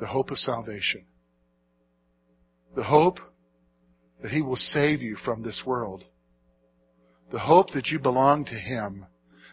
The 0.00 0.06
hope 0.06 0.30
of 0.30 0.38
salvation. 0.38 1.04
The 2.74 2.84
hope 2.84 3.18
that 4.24 4.32
He 4.32 4.40
will 4.40 4.56
save 4.56 5.02
you 5.02 5.18
from 5.22 5.42
this 5.42 5.64
world. 5.66 6.02
The 7.30 7.38
hope 7.38 7.74
that 7.74 7.88
you 7.88 7.98
belong 7.98 8.46
to 8.46 8.54
Him 8.54 9.04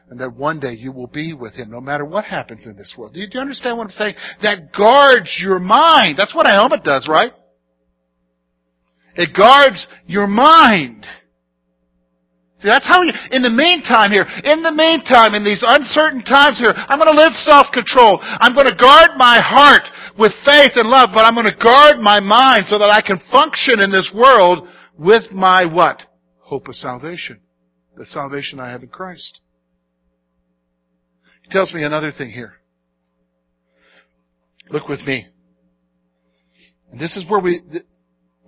and 0.10 0.18
that 0.22 0.34
one 0.34 0.62
day 0.62 0.72
you 0.72 0.94
will 0.94 1.08
be 1.08 1.34
with 1.34 1.56
Him 1.56 1.70
no 1.70 1.82
matter 1.82 2.06
what 2.06 2.24
happens 2.24 2.66
in 2.66 2.78
this 2.78 2.96
world. 2.98 3.14
Do 3.14 3.20
you, 3.20 3.28
do 3.28 3.38
you 3.38 3.42
understand 3.42 3.78
what 3.78 3.84
I'm 3.84 3.90
saying? 3.90 4.16
That 4.42 4.72
guards 4.72 5.38
your 5.42 5.60
mind. 5.60 6.18
That's 6.18 6.34
what 6.34 6.48
a 6.48 6.54
helmet 6.54 6.86
does, 6.86 7.06
right? 7.12 7.34
It 9.16 9.36
guards 9.36 9.86
your 10.08 10.28
mind. 10.28 11.06
See, 12.60 12.70
that's 12.70 12.88
how 12.88 13.02
you, 13.02 13.12
in 13.32 13.42
the 13.42 13.50
meantime 13.50 14.12
here, 14.12 14.24
in 14.46 14.64
the 14.64 14.72
meantime, 14.72 15.34
in 15.34 15.44
these 15.44 15.66
uncertain 15.68 16.24
times 16.24 16.60
here, 16.60 16.72
I'm 16.72 16.98
going 16.98 17.12
to 17.12 17.22
live 17.22 17.34
self-control. 17.34 18.20
I'm 18.24 18.56
going 18.56 18.72
to 18.72 18.78
guard 18.80 19.18
my 19.18 19.42
heart 19.44 19.84
with 20.18 20.32
faith 20.46 20.72
and 20.76 20.90
love, 20.90 21.10
but 21.14 21.26
I'm 21.26 21.36
going 21.36 21.46
to 21.46 21.64
guard 21.64 22.00
my 22.00 22.20
mind 22.20 22.66
so 22.68 22.78
that 22.80 22.90
I 22.90 23.02
can 23.02 23.20
function 23.32 23.82
in 23.82 23.92
this 23.92 24.12
world 24.14 24.68
with 24.98 25.32
my 25.32 25.66
what? 25.66 26.04
Hope 26.40 26.68
of 26.68 26.76
salvation. 26.76 27.40
The 27.96 28.06
salvation 28.06 28.60
I 28.60 28.72
have 28.72 28.84
in 28.84 28.90
Christ 28.90 29.42
He 31.44 31.50
tells 31.50 31.74
me 31.74 31.84
another 31.84 32.12
thing 32.12 32.30
here. 32.30 32.54
Look 34.70 34.88
with 34.88 35.02
me. 35.06 35.28
And 36.92 37.00
this 37.00 37.16
is 37.16 37.30
where 37.30 37.42
we, 37.42 37.62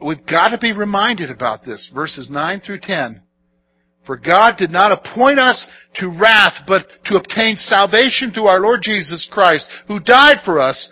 we've 0.02 0.26
got 0.26 0.49
to 0.49 0.58
be 0.58 0.73
reminded 0.73 1.30
about 1.30 1.65
this. 1.65 1.91
Verses 1.93 2.30
9 2.30 2.62
through 2.62 2.80
10. 2.82 3.21
For 4.06 4.17
God 4.17 4.56
did 4.58 4.71
not 4.71 4.91
appoint 4.91 5.39
us 5.39 5.65
to 5.95 6.08
wrath, 6.08 6.63
but 6.67 6.86
to 7.06 7.15
obtain 7.15 7.56
salvation 7.56 8.32
through 8.34 8.47
our 8.47 8.60
Lord 8.60 8.82
Jesus 8.84 9.28
Christ, 9.32 9.67
who 9.88 9.99
died 9.99 10.38
for 10.43 10.60
us, 10.60 10.89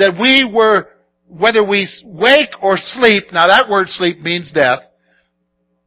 that 0.00 0.18
we 0.20 0.50
were, 0.50 0.88
whether 1.28 1.64
we 1.64 1.88
wake 2.04 2.50
or 2.62 2.76
sleep, 2.76 3.32
now 3.32 3.46
that 3.46 3.68
word 3.68 3.88
sleep 3.88 4.18
means 4.18 4.50
death, 4.52 4.80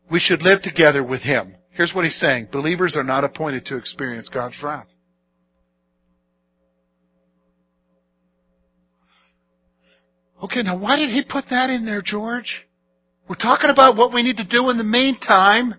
we 0.09 0.19
should 0.19 0.41
live 0.41 0.61
together 0.61 1.03
with 1.03 1.21
Him. 1.21 1.55
Here's 1.71 1.93
what 1.93 2.05
He's 2.05 2.19
saying. 2.19 2.49
Believers 2.51 2.95
are 2.95 3.03
not 3.03 3.23
appointed 3.23 3.65
to 3.65 3.77
experience 3.77 4.29
God's 4.29 4.55
wrath. 4.63 4.87
Okay, 10.43 10.61
now 10.61 10.77
why 10.77 10.97
did 10.97 11.09
he 11.09 11.23
put 11.23 11.45
that 11.49 11.69
in 11.69 11.85
there, 11.85 12.01
George? 12.03 12.67
We're 13.29 13.35
talking 13.35 13.69
about 13.69 13.95
what 13.95 14.13
we 14.13 14.23
need 14.23 14.37
to 14.37 14.43
do 14.43 14.69
in 14.69 14.77
the 14.77 14.83
meantime. 14.83 15.75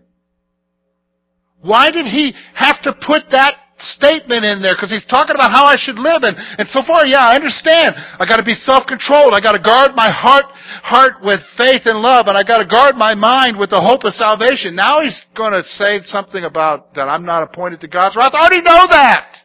Why 1.61 1.91
did 1.91 2.07
he 2.07 2.35
have 2.55 2.81
to 2.83 2.95
put 2.95 3.25
that 3.31 3.57
statement 3.79 4.45
in 4.45 4.63
there? 4.63 4.75
Because 4.75 4.91
he's 4.91 5.07
talking 5.07 5.35
about 5.35 5.51
how 5.51 5.67
I 5.67 5.75
should 5.77 5.99
live. 5.99 6.23
And, 6.23 6.37
and 6.59 6.67
so 6.69 6.83
far, 6.87 7.07
yeah, 7.07 7.27
I 7.27 7.35
understand. 7.35 7.95
I 7.97 8.25
gotta 8.27 8.47
be 8.47 8.55
self-controlled. 8.55 9.35
I 9.35 9.41
gotta 9.41 9.63
guard 9.63 9.95
my 9.95 10.11
heart, 10.11 10.47
heart 10.83 11.23
with 11.23 11.41
faith 11.57 11.83
and 11.87 11.99
love. 11.99 12.27
And 12.27 12.37
I 12.37 12.43
gotta 12.43 12.67
guard 12.67 12.95
my 12.97 13.15
mind 13.15 13.59
with 13.59 13.71
the 13.71 13.81
hope 13.81 14.05
of 14.05 14.15
salvation. 14.15 14.75
Now 14.75 15.03
he's 15.03 15.19
gonna 15.37 15.63
say 15.63 16.01
something 16.05 16.45
about 16.45 16.95
that 16.95 17.09
I'm 17.09 17.25
not 17.25 17.43
appointed 17.43 17.81
to 17.83 17.89
God's 17.89 18.17
wrath. 18.17 18.33
I 18.35 18.41
already 18.41 18.63
know 18.63 18.87
that. 18.91 19.45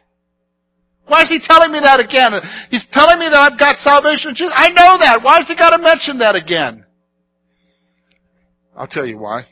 Why 1.10 1.22
is 1.22 1.28
he 1.28 1.40
telling 1.42 1.72
me 1.72 1.80
that 1.82 1.98
again? 1.98 2.38
He's 2.70 2.86
telling 2.92 3.18
me 3.18 3.26
that 3.26 3.42
I've 3.42 3.58
got 3.58 3.76
salvation. 3.82 4.30
I 4.54 4.68
know 4.68 4.94
that. 5.02 5.20
Why 5.22 5.38
has 5.38 5.48
he 5.48 5.56
got 5.56 5.70
to 5.70 5.78
mention 5.82 6.18
that 6.18 6.36
again? 6.36 6.86
I'll 8.76 8.86
tell 8.86 9.04
you 9.04 9.18
why. 9.18 9.42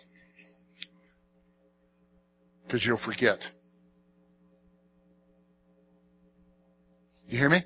Because 2.64 2.87
you'll 2.87 3.01
forget. 3.05 3.41
You 7.29 7.38
hear 7.38 7.51
me? 7.51 7.62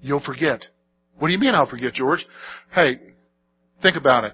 You'll 0.00 0.22
forget. 0.24 0.64
What 1.18 1.28
do 1.28 1.34
you 1.34 1.38
mean 1.38 1.54
I'll 1.54 1.68
forget, 1.68 1.92
George? 1.92 2.24
Hey, 2.74 2.98
think 3.82 3.96
about 3.96 4.24
it. 4.24 4.32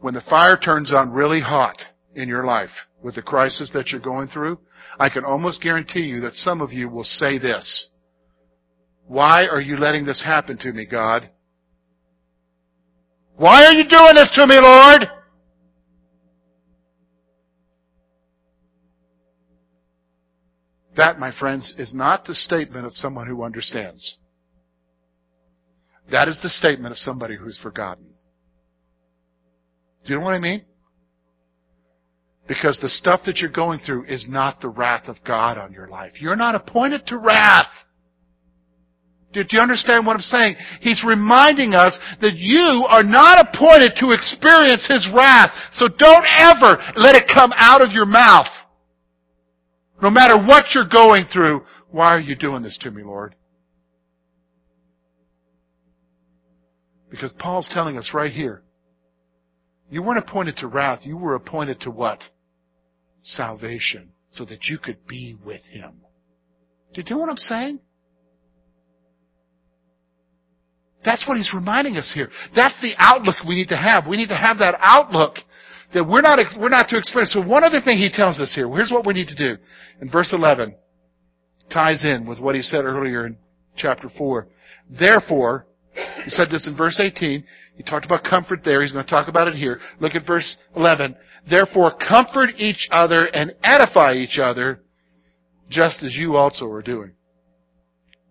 When 0.00 0.14
the 0.14 0.22
fire 0.22 0.56
turns 0.56 0.92
on 0.92 1.12
really 1.12 1.40
hot 1.40 1.76
in 2.14 2.26
your 2.26 2.44
life 2.44 2.70
with 3.02 3.16
the 3.16 3.22
crisis 3.22 3.70
that 3.74 3.88
you're 3.88 4.00
going 4.00 4.28
through, 4.28 4.58
I 4.98 5.10
can 5.10 5.24
almost 5.24 5.62
guarantee 5.62 6.04
you 6.04 6.20
that 6.22 6.32
some 6.32 6.62
of 6.62 6.72
you 6.72 6.88
will 6.88 7.04
say 7.04 7.38
this. 7.38 7.88
Why 9.06 9.46
are 9.46 9.60
you 9.60 9.76
letting 9.76 10.06
this 10.06 10.22
happen 10.24 10.56
to 10.58 10.72
me, 10.72 10.86
God? 10.86 11.28
Why 13.36 13.66
are 13.66 13.72
you 13.72 13.86
doing 13.86 14.14
this 14.14 14.30
to 14.36 14.46
me, 14.46 14.56
Lord? 14.58 15.06
That, 20.96 21.18
my 21.18 21.32
friends, 21.38 21.74
is 21.78 21.92
not 21.92 22.24
the 22.24 22.34
statement 22.34 22.86
of 22.86 22.94
someone 22.94 23.26
who 23.26 23.42
understands. 23.42 24.16
That 26.10 26.28
is 26.28 26.38
the 26.42 26.48
statement 26.48 26.92
of 26.92 26.98
somebody 26.98 27.36
who's 27.36 27.58
forgotten. 27.62 28.04
Do 30.06 30.12
you 30.12 30.18
know 30.18 30.24
what 30.24 30.34
I 30.34 30.38
mean? 30.38 30.62
Because 32.46 32.78
the 32.80 32.90
stuff 32.90 33.22
that 33.24 33.38
you're 33.38 33.50
going 33.50 33.80
through 33.80 34.04
is 34.04 34.26
not 34.28 34.60
the 34.60 34.68
wrath 34.68 35.08
of 35.08 35.16
God 35.26 35.56
on 35.56 35.72
your 35.72 35.88
life. 35.88 36.20
You're 36.20 36.36
not 36.36 36.54
appointed 36.54 37.06
to 37.06 37.16
wrath. 37.16 37.66
Do, 39.32 39.42
you 39.50 39.60
understand 39.60 40.06
what 40.06 40.14
I'm 40.14 40.20
saying? 40.20 40.54
He's 40.80 41.02
reminding 41.04 41.74
us 41.74 41.98
that 42.20 42.34
you 42.36 42.86
are 42.88 43.02
not 43.02 43.48
appointed 43.48 43.94
to 43.98 44.12
experience 44.12 44.86
His 44.86 45.10
wrath. 45.12 45.50
So 45.72 45.88
don't 45.88 46.26
ever 46.38 46.78
let 46.96 47.16
it 47.16 47.24
come 47.32 47.52
out 47.56 47.82
of 47.82 47.90
your 47.90 48.06
mouth. 48.06 48.46
No 50.02 50.10
matter 50.10 50.36
what 50.36 50.66
you're 50.74 50.88
going 50.88 51.26
through, 51.32 51.62
why 51.90 52.14
are 52.14 52.20
you 52.20 52.34
doing 52.34 52.62
this 52.62 52.78
to 52.82 52.90
me, 52.90 53.02
Lord? 53.02 53.34
Because 57.10 57.32
Paul's 57.38 57.70
telling 57.72 57.96
us 57.96 58.10
right 58.12 58.32
here, 58.32 58.62
you 59.90 60.02
weren't 60.02 60.18
appointed 60.18 60.56
to 60.58 60.66
wrath, 60.66 61.00
you 61.02 61.16
were 61.16 61.34
appointed 61.34 61.80
to 61.82 61.90
what? 61.90 62.22
salvation 63.24 64.10
so 64.30 64.44
that 64.44 64.66
you 64.66 64.78
could 64.78 65.06
be 65.06 65.36
with 65.44 65.62
Him. 65.62 65.94
Do 66.92 67.02
you 67.04 67.10
know 67.10 67.20
what 67.20 67.30
I'm 67.30 67.36
saying? 67.36 67.80
That's 71.04 71.26
what 71.28 71.36
he's 71.36 71.52
reminding 71.52 71.96
us 71.96 72.10
here. 72.14 72.30
That's 72.56 72.80
the 72.80 72.92
outlook 72.96 73.36
we 73.46 73.56
need 73.56 73.68
to 73.68 73.76
have. 73.76 74.06
We 74.06 74.16
need 74.16 74.28
to 74.28 74.36
have 74.36 74.58
that 74.58 74.76
outlook 74.78 75.36
that 75.94 76.06
we're 76.06 76.20
not, 76.20 76.40
we're 76.58 76.68
not 76.68 76.88
to 76.88 76.98
experience. 76.98 77.32
So 77.32 77.40
one 77.40 77.64
other 77.64 77.80
thing 77.82 77.98
he 77.98 78.10
tells 78.12 78.40
us 78.40 78.52
here. 78.54 78.68
Here's 78.68 78.90
what 78.90 79.06
we 79.06 79.14
need 79.14 79.28
to 79.28 79.36
do. 79.36 79.56
In 80.00 80.10
verse 80.10 80.32
11, 80.32 80.74
ties 81.72 82.04
in 82.04 82.26
with 82.26 82.40
what 82.40 82.54
he 82.54 82.62
said 82.62 82.84
earlier 82.84 83.26
in 83.26 83.36
chapter 83.76 84.08
4. 84.18 84.48
Therefore, 84.90 85.66
he 86.24 86.30
said 86.30 86.48
this 86.50 86.66
in 86.66 86.76
verse 86.76 87.00
18. 87.00 87.44
He 87.76 87.82
talked 87.84 88.04
about 88.04 88.24
comfort 88.24 88.60
there. 88.64 88.82
He's 88.82 88.92
going 88.92 89.04
to 89.04 89.10
talk 89.10 89.28
about 89.28 89.46
it 89.46 89.54
here. 89.54 89.80
Look 90.00 90.16
at 90.16 90.26
verse 90.26 90.56
11. 90.76 91.14
Therefore, 91.48 91.92
comfort 91.96 92.50
each 92.56 92.88
other 92.90 93.26
and 93.26 93.54
edify 93.62 94.14
each 94.14 94.38
other, 94.42 94.80
just 95.70 96.02
as 96.02 96.16
you 96.16 96.36
also 96.36 96.66
are 96.66 96.82
doing. 96.82 97.12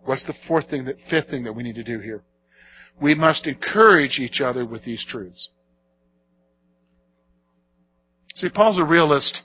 What's 0.04 0.26
the 0.26 0.34
fourth 0.48 0.70
thing, 0.70 0.86
that 0.86 0.98
fifth 1.10 1.30
thing 1.30 1.44
that 1.44 1.54
we 1.54 1.64
need 1.64 1.76
to 1.76 1.84
do 1.84 2.00
here? 2.00 2.24
We 3.02 3.16
must 3.16 3.48
encourage 3.48 4.20
each 4.20 4.42
other 4.42 4.66
with 4.66 4.84
these 4.84 5.04
truths. 5.08 5.50
See, 8.34 8.50
Paul's 8.50 8.80
a 8.80 8.84
realist. 8.84 9.42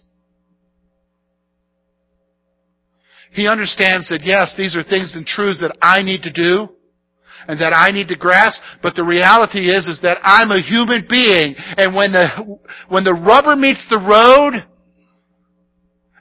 He 3.33 3.47
understands 3.47 4.09
that 4.09 4.21
yes, 4.23 4.55
these 4.57 4.75
are 4.75 4.83
things 4.83 5.15
and 5.15 5.27
truths 5.27 5.61
that 5.61 5.77
I 5.83 6.03
need 6.03 6.23
to 6.23 6.33
do 6.33 6.69
and 7.47 7.61
that 7.61 7.73
I 7.73 7.91
need 7.91 8.09
to 8.09 8.17
grasp, 8.17 8.61
but 8.83 8.95
the 8.95 9.05
reality 9.05 9.71
is, 9.71 9.87
is 9.87 10.01
that 10.03 10.19
I'm 10.23 10.51
a 10.51 10.61
human 10.61 11.07
being, 11.09 11.55
and 11.57 11.95
when 11.95 12.13
the, 12.13 12.29
when 12.89 13.05
the 13.05 13.15
rubber 13.15 13.57
meets 13.57 13.87
the 13.89 13.97
road, 13.99 14.65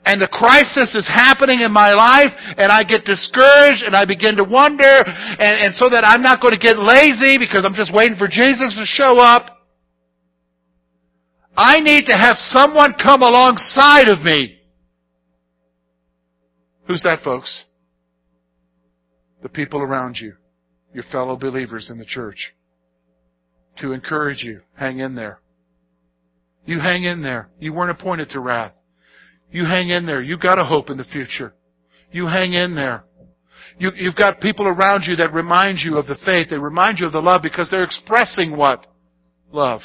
and 0.06 0.22
the 0.22 0.28
crisis 0.28 0.96
is 0.96 1.04
happening 1.04 1.60
in 1.60 1.70
my 1.70 1.92
life, 1.92 2.32
and 2.56 2.72
I 2.72 2.82
get 2.82 3.04
discouraged, 3.04 3.84
and 3.84 3.94
I 3.94 4.06
begin 4.06 4.36
to 4.36 4.44
wonder, 4.44 5.04
and, 5.04 5.68
and 5.68 5.74
so 5.74 5.90
that 5.90 6.00
I'm 6.00 6.22
not 6.22 6.40
going 6.40 6.54
to 6.54 6.60
get 6.60 6.78
lazy 6.78 7.36
because 7.36 7.66
I'm 7.66 7.74
just 7.74 7.92
waiting 7.92 8.16
for 8.16 8.28
Jesus 8.28 8.72
to 8.80 8.86
show 8.88 9.20
up, 9.20 9.57
I 11.58 11.80
need 11.80 12.06
to 12.06 12.16
have 12.16 12.36
someone 12.36 12.94
come 12.94 13.20
alongside 13.20 14.06
of 14.06 14.20
me. 14.20 14.60
Who's 16.86 17.02
that, 17.02 17.24
folks? 17.24 17.64
The 19.42 19.48
people 19.48 19.82
around 19.82 20.18
you, 20.20 20.34
your 20.94 21.02
fellow 21.10 21.36
believers 21.36 21.90
in 21.90 21.98
the 21.98 22.04
church. 22.04 22.54
To 23.80 23.92
encourage 23.92 24.44
you, 24.44 24.60
hang 24.76 25.00
in 25.00 25.16
there. 25.16 25.40
You 26.64 26.78
hang 26.78 27.02
in 27.02 27.22
there. 27.22 27.50
You 27.58 27.72
weren't 27.72 27.90
appointed 27.90 28.30
to 28.30 28.40
wrath. 28.40 28.74
You 29.50 29.64
hang 29.64 29.88
in 29.88 30.06
there. 30.06 30.22
You've 30.22 30.40
got 30.40 30.60
a 30.60 30.64
hope 30.64 30.90
in 30.90 30.96
the 30.96 31.04
future. 31.04 31.54
You 32.12 32.28
hang 32.28 32.52
in 32.52 32.76
there. 32.76 33.02
You, 33.80 33.90
you've 33.96 34.16
got 34.16 34.40
people 34.40 34.68
around 34.68 35.04
you 35.08 35.16
that 35.16 35.32
remind 35.32 35.78
you 35.80 35.98
of 35.98 36.06
the 36.06 36.18
faith. 36.24 36.50
They 36.50 36.58
remind 36.58 37.00
you 37.00 37.06
of 37.06 37.12
the 37.12 37.20
love 37.20 37.42
because 37.42 37.68
they're 37.68 37.82
expressing 37.82 38.56
what? 38.56 38.86
Love. 39.50 39.80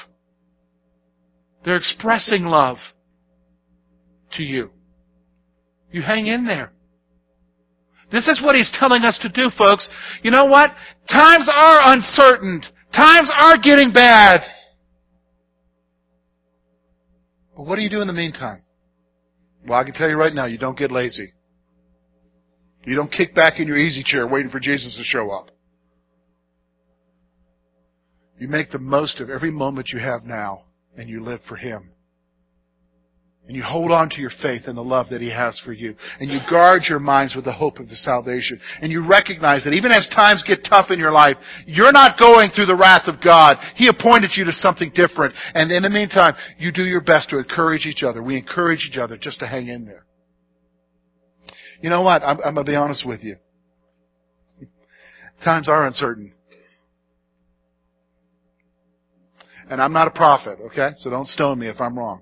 They're 1.63 1.78
expressing 1.78 2.43
love 2.43 2.78
to 4.34 4.43
you. 4.43 4.71
You 5.91 6.02
hang 6.02 6.28
in 6.28 6.45
there. 6.45 6.71
This 8.12 8.28
is 8.28 8.41
what 8.43 8.56
he's 8.56 8.71
telling 8.80 9.04
us 9.04 9.17
to 9.21 9.30
do, 9.30 9.49
folks. 9.58 9.89
You 10.21 10.32
know 10.32 10.45
what? 10.45 10.71
Times 11.10 11.49
are 11.52 11.93
uncertain. 11.93 12.62
Times 12.93 13.32
are 13.36 13.58
getting 13.58 13.91
bad. 13.91 14.41
But 17.56 17.65
what 17.65 17.78
do 17.78 17.82
you 17.82 17.89
do 17.89 18.02
in 18.02 18.08
the 18.08 18.13
meantime? 18.13 18.63
Well, 19.67 19.80
I 19.80 19.84
can 19.84 19.93
tell 19.93 20.10
you 20.10 20.15
right 20.15 20.34
now, 20.34 20.45
you 20.45 20.58
don't 20.58 20.78
get 20.78 20.91
lazy. 20.91 21.34
You 22.86 22.95
don't 22.95 23.12
kick 23.12 23.34
back 23.34 23.60
in 23.60 23.67
your 23.67 23.78
easy 23.78 24.04
chair 24.04 24.28
waiting 24.28 24.52
for 24.52 24.60
Jesus 24.60 24.95
to 24.97 25.04
show 25.04 25.32
up. 25.32 25.49
You 28.38 28.47
make 28.47 28.71
the 28.71 28.80
most 28.80 29.21
of 29.21 29.30
every 29.30 29.52
moment 29.52 29.89
you 29.93 29.99
have 29.99 30.23
now 30.23 30.65
and 30.98 31.10
you 31.10 31.24
live 31.24 31.40
for 31.48 31.56
Him. 31.56 31.94
And 33.46 33.58
you 33.58 33.64
hold 33.64 33.92
on 33.92 34.10
to 34.12 34.22
your 34.22 34.32
faith 34.42 34.64
and 34.68 34.78
the 34.78 34.84
love 34.84 35.08
that 35.10 35.20
He 35.20 35.30
has 35.30 35.62
for 35.66 35.74
you. 35.74 35.96
And 36.20 36.32
you 36.32 36.40
guard 36.50 36.84
your 36.88 37.00
minds 37.00 37.36
with 37.36 37.44
the 37.44 37.52
hope 37.52 37.78
of 37.78 37.90
the 37.90 37.96
salvation. 37.96 38.58
And 38.82 38.90
you 38.90 39.06
recognize 39.06 39.66
that 39.66 39.74
even 39.74 39.92
as 39.92 40.08
times 40.16 40.46
get 40.48 40.64
tough 40.64 40.92
in 40.92 41.00
your 41.00 41.12
life, 41.12 41.36
you're 41.66 41.92
not 41.92 42.18
going 42.18 42.52
through 42.52 42.68
the 42.68 42.76
wrath 42.76 43.08
of 43.08 43.22
God. 43.22 43.58
He 43.76 43.90
appointed 43.90 44.32
you 44.36 44.46
to 44.46 44.54
something 44.54 44.92
different. 44.96 45.36
And 45.54 45.70
in 45.74 45.84
the 45.84 45.90
meantime, 45.90 46.36
you 46.58 46.72
do 46.72 46.84
your 46.84 47.02
best 47.02 47.32
to 47.32 47.38
encourage 47.38 47.86
each 47.86 48.02
other. 48.02 48.24
We 48.24 48.38
encourage 48.38 48.88
each 48.90 48.98
other 48.98 49.18
just 49.18 49.40
to 49.42 49.48
hang 49.48 49.68
in 49.68 49.86
there. 49.86 50.06
You 51.82 51.90
know 51.90 52.02
what? 52.02 52.24
I'm, 52.24 52.38
I'm 52.46 52.54
going 52.54 52.66
to 52.66 52.72
be 52.72 52.78
honest 52.78 53.06
with 53.06 53.24
you. 53.24 53.36
Times 55.44 55.68
are 55.68 55.86
uncertain. 55.86 56.34
And 59.69 59.82
I'm 59.82 59.93
not 59.93 60.08
a 60.08 60.12
prophet, 60.12 60.60
okay? 60.67 60.91
So 60.99 61.10
don't 61.10 61.28
stone 61.28 61.60
me 61.60 61.67
if 61.67 61.80
I'm 61.80 61.97
wrong. 61.97 62.21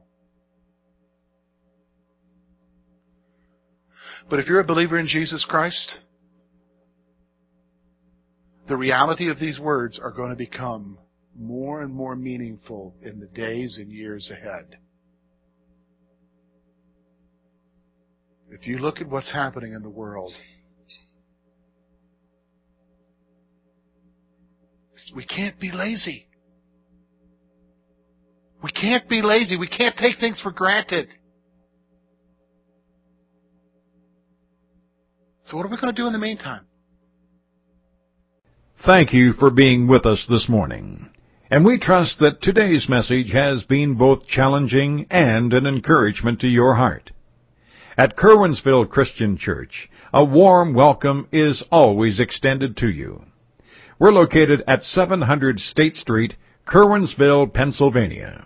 But 4.30 4.39
if 4.39 4.47
you're 4.47 4.60
a 4.60 4.65
believer 4.65 4.97
in 4.97 5.08
Jesus 5.08 5.45
Christ, 5.47 5.99
the 8.67 8.77
reality 8.77 9.30
of 9.30 9.39
these 9.39 9.60
words 9.60 9.99
are 10.01 10.12
going 10.12 10.30
to 10.30 10.38
become 10.38 10.97
more 11.38 11.82
and 11.82 11.93
more 11.93 12.15
meaningful 12.15 12.95
in 13.01 13.19
the 13.19 13.27
days 13.27 13.77
and 13.82 13.91
years 13.91 14.32
ahead. 14.32 14.77
If 18.49 18.67
you 18.67 18.77
look 18.77 19.01
at 19.01 19.08
what's 19.08 19.32
happening 19.32 19.73
in 19.73 19.82
the 19.82 19.89
world, 19.89 20.34
we 25.15 25.25
can't 25.25 25.60
be 25.60 25.71
lazy. 25.71 26.27
We 28.63 28.71
can't 28.71 29.08
be 29.10 29.21
lazy. 29.21 29.58
We 29.58 29.67
can't 29.67 29.95
take 29.97 30.19
things 30.19 30.39
for 30.41 30.52
granted. 30.52 31.10
So 35.45 35.58
what 35.58 35.65
are 35.65 35.69
we 35.69 35.78
going 35.78 35.93
to 35.93 36.02
do 36.02 36.08
in 36.08 36.13
the 36.13 36.19
meantime? 36.19 36.62
Thank 38.86 39.13
you 39.13 39.34
for 39.34 39.50
being 39.50 39.88
with 39.88 40.06
us 40.06 40.26
this 40.30 40.47
morning. 40.47 41.10
And 41.50 41.65
we 41.65 41.78
trust 41.78 42.19
that 42.19 42.41
today's 42.41 42.88
message 42.88 43.32
has 43.32 43.63
been 43.63 43.95
both 43.95 44.26
challenging 44.28 45.08
and 45.12 45.54
an 45.54 45.67
encouragement 45.67 46.39
to 46.41 46.47
your 46.47 46.76
heart. 46.76 47.12
At 47.97 48.15
Curwensville 48.15 48.89
Christian 48.89 49.38
Church, 49.38 49.89
a 50.13 50.24
warm 50.24 50.74
welcome 50.74 51.28
is 51.32 51.63
always 51.71 52.19
extended 52.19 52.78
to 52.78 52.88
you. 52.88 53.24
We're 54.00 54.13
located 54.13 54.63
at 54.65 54.84
700 54.84 55.60
State 55.60 55.95
Street, 55.95 56.36
Curwensville, 56.65 57.54
Pennsylvania. 57.54 58.45